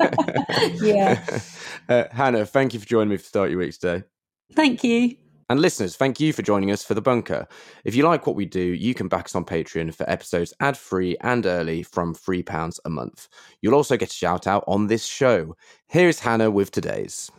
yeah. 0.81 1.39
Uh, 1.89 2.05
Hannah, 2.13 2.45
thank 2.45 2.73
you 2.73 2.79
for 2.79 2.85
joining 2.85 3.09
me 3.09 3.17
for 3.17 3.25
start 3.25 3.49
your 3.49 3.59
week 3.59 3.73
today. 3.73 4.05
Thank 4.53 4.85
you. 4.85 5.17
And 5.53 5.61
listeners, 5.61 5.95
thank 5.95 6.19
you 6.19 6.33
for 6.33 6.41
joining 6.41 6.71
us 6.71 6.83
for 6.83 6.95
The 6.95 7.01
Bunker. 7.03 7.47
If 7.85 7.93
you 7.93 8.05
like 8.05 8.25
what 8.25 8.35
we 8.35 8.43
do, 8.43 8.59
you 8.59 8.95
can 8.95 9.07
back 9.07 9.25
us 9.25 9.35
on 9.35 9.45
Patreon 9.45 9.93
for 9.93 10.09
episodes 10.09 10.51
ad 10.59 10.75
free 10.75 11.15
and 11.21 11.45
early 11.45 11.83
from 11.83 12.15
£3 12.15 12.79
a 12.83 12.89
month. 12.89 13.27
You'll 13.61 13.75
also 13.75 13.95
get 13.95 14.09
a 14.09 14.15
shout 14.15 14.47
out 14.47 14.63
on 14.65 14.87
this 14.87 15.05
show. 15.05 15.55
Here 15.89 16.09
is 16.09 16.19
Hannah 16.19 16.49
with 16.49 16.71
today's. 16.71 17.29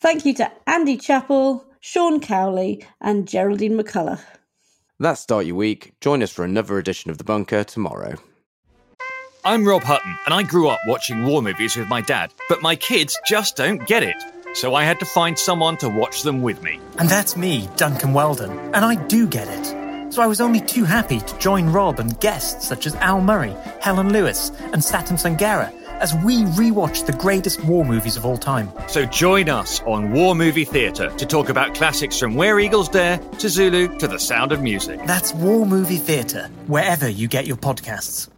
Thank 0.00 0.24
you 0.24 0.32
to 0.36 0.50
Andy 0.66 0.96
Chappell, 0.96 1.66
Sean 1.80 2.18
Cowley, 2.18 2.82
and 3.02 3.28
Geraldine 3.28 3.78
McCullough. 3.78 4.22
That's 4.98 5.20
Start 5.20 5.44
Your 5.44 5.56
Week. 5.56 5.92
Join 6.00 6.22
us 6.22 6.32
for 6.32 6.46
another 6.46 6.78
edition 6.78 7.10
of 7.10 7.18
The 7.18 7.24
Bunker 7.24 7.62
tomorrow. 7.62 8.14
I'm 9.44 9.68
Rob 9.68 9.82
Hutton, 9.82 10.16
and 10.24 10.32
I 10.32 10.44
grew 10.44 10.68
up 10.68 10.80
watching 10.86 11.26
war 11.26 11.42
movies 11.42 11.76
with 11.76 11.88
my 11.88 12.00
dad, 12.00 12.32
but 12.48 12.62
my 12.62 12.74
kids 12.74 13.18
just 13.26 13.54
don't 13.54 13.86
get 13.86 14.02
it. 14.02 14.16
So 14.54 14.74
I 14.74 14.84
had 14.84 15.00
to 15.00 15.04
find 15.04 15.38
someone 15.38 15.76
to 15.78 15.88
watch 15.88 16.22
them 16.22 16.40
with 16.40 16.62
me. 16.62 16.80
And 16.98 17.08
that's 17.08 17.36
me, 17.36 17.68
Duncan 17.76 18.12
Weldon, 18.12 18.52
and 18.72 18.84
I 18.84 18.94
do 18.94 19.26
get 19.26 19.48
it. 19.48 20.12
So 20.14 20.22
I 20.22 20.28
was 20.28 20.40
only 20.40 20.60
too 20.60 20.84
happy 20.84 21.18
to 21.18 21.38
join 21.38 21.66
Rob 21.70 21.98
and 21.98 22.18
guests 22.20 22.66
such 22.66 22.86
as 22.86 22.94
Al 22.96 23.20
Murray, 23.20 23.54
Helen 23.80 24.12
Lewis, 24.12 24.50
and 24.72 24.76
Sathnam 24.76 25.18
Sanghera 25.18 25.72
as 26.00 26.14
we 26.14 26.42
rewatch 26.44 27.06
the 27.06 27.12
greatest 27.12 27.64
war 27.64 27.84
movies 27.84 28.16
of 28.16 28.24
all 28.24 28.38
time. 28.38 28.70
So 28.88 29.04
join 29.06 29.48
us 29.48 29.80
on 29.82 30.12
War 30.12 30.34
Movie 30.34 30.64
Theatre 30.64 31.10
to 31.10 31.26
talk 31.26 31.48
about 31.48 31.74
classics 31.74 32.18
from 32.18 32.34
Where 32.34 32.60
Eagles 32.60 32.88
Dare 32.88 33.18
to 33.18 33.48
Zulu 33.48 33.98
to 33.98 34.06
The 34.06 34.18
Sound 34.18 34.52
of 34.52 34.62
Music. 34.62 35.00
That's 35.04 35.32
War 35.34 35.66
Movie 35.66 35.96
Theatre, 35.98 36.48
wherever 36.66 37.08
you 37.08 37.26
get 37.28 37.46
your 37.46 37.56
podcasts. 37.56 38.28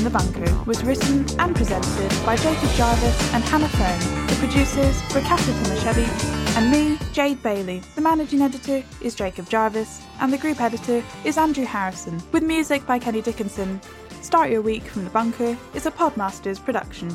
The 0.00 0.08
Bunker 0.08 0.64
was 0.64 0.82
written 0.82 1.26
and 1.38 1.54
presented 1.54 2.10
by 2.24 2.34
Jacob 2.34 2.70
Jarvis 2.70 3.34
and 3.34 3.44
Hannah 3.44 3.68
Frome. 3.68 4.26
The 4.28 4.36
producers 4.36 4.98
were 5.14 5.20
Tomasiewicz 5.20 6.56
and 6.56 6.70
me, 6.70 6.98
Jade 7.12 7.42
Bailey. 7.42 7.82
The 7.96 8.00
managing 8.00 8.40
editor 8.40 8.82
is 9.02 9.14
Jacob 9.14 9.50
Jarvis 9.50 10.00
and 10.20 10.32
the 10.32 10.38
group 10.38 10.58
editor 10.58 11.04
is 11.24 11.36
Andrew 11.36 11.66
Harrison, 11.66 12.18
with 12.32 12.42
music 12.42 12.86
by 12.86 12.98
Kenny 12.98 13.20
Dickinson. 13.20 13.78
Start 14.22 14.50
Your 14.50 14.62
Week 14.62 14.84
from 14.84 15.04
the 15.04 15.10
Bunker 15.10 15.54
is 15.74 15.84
a 15.84 15.90
Podmasters 15.90 16.64
production. 16.64 17.10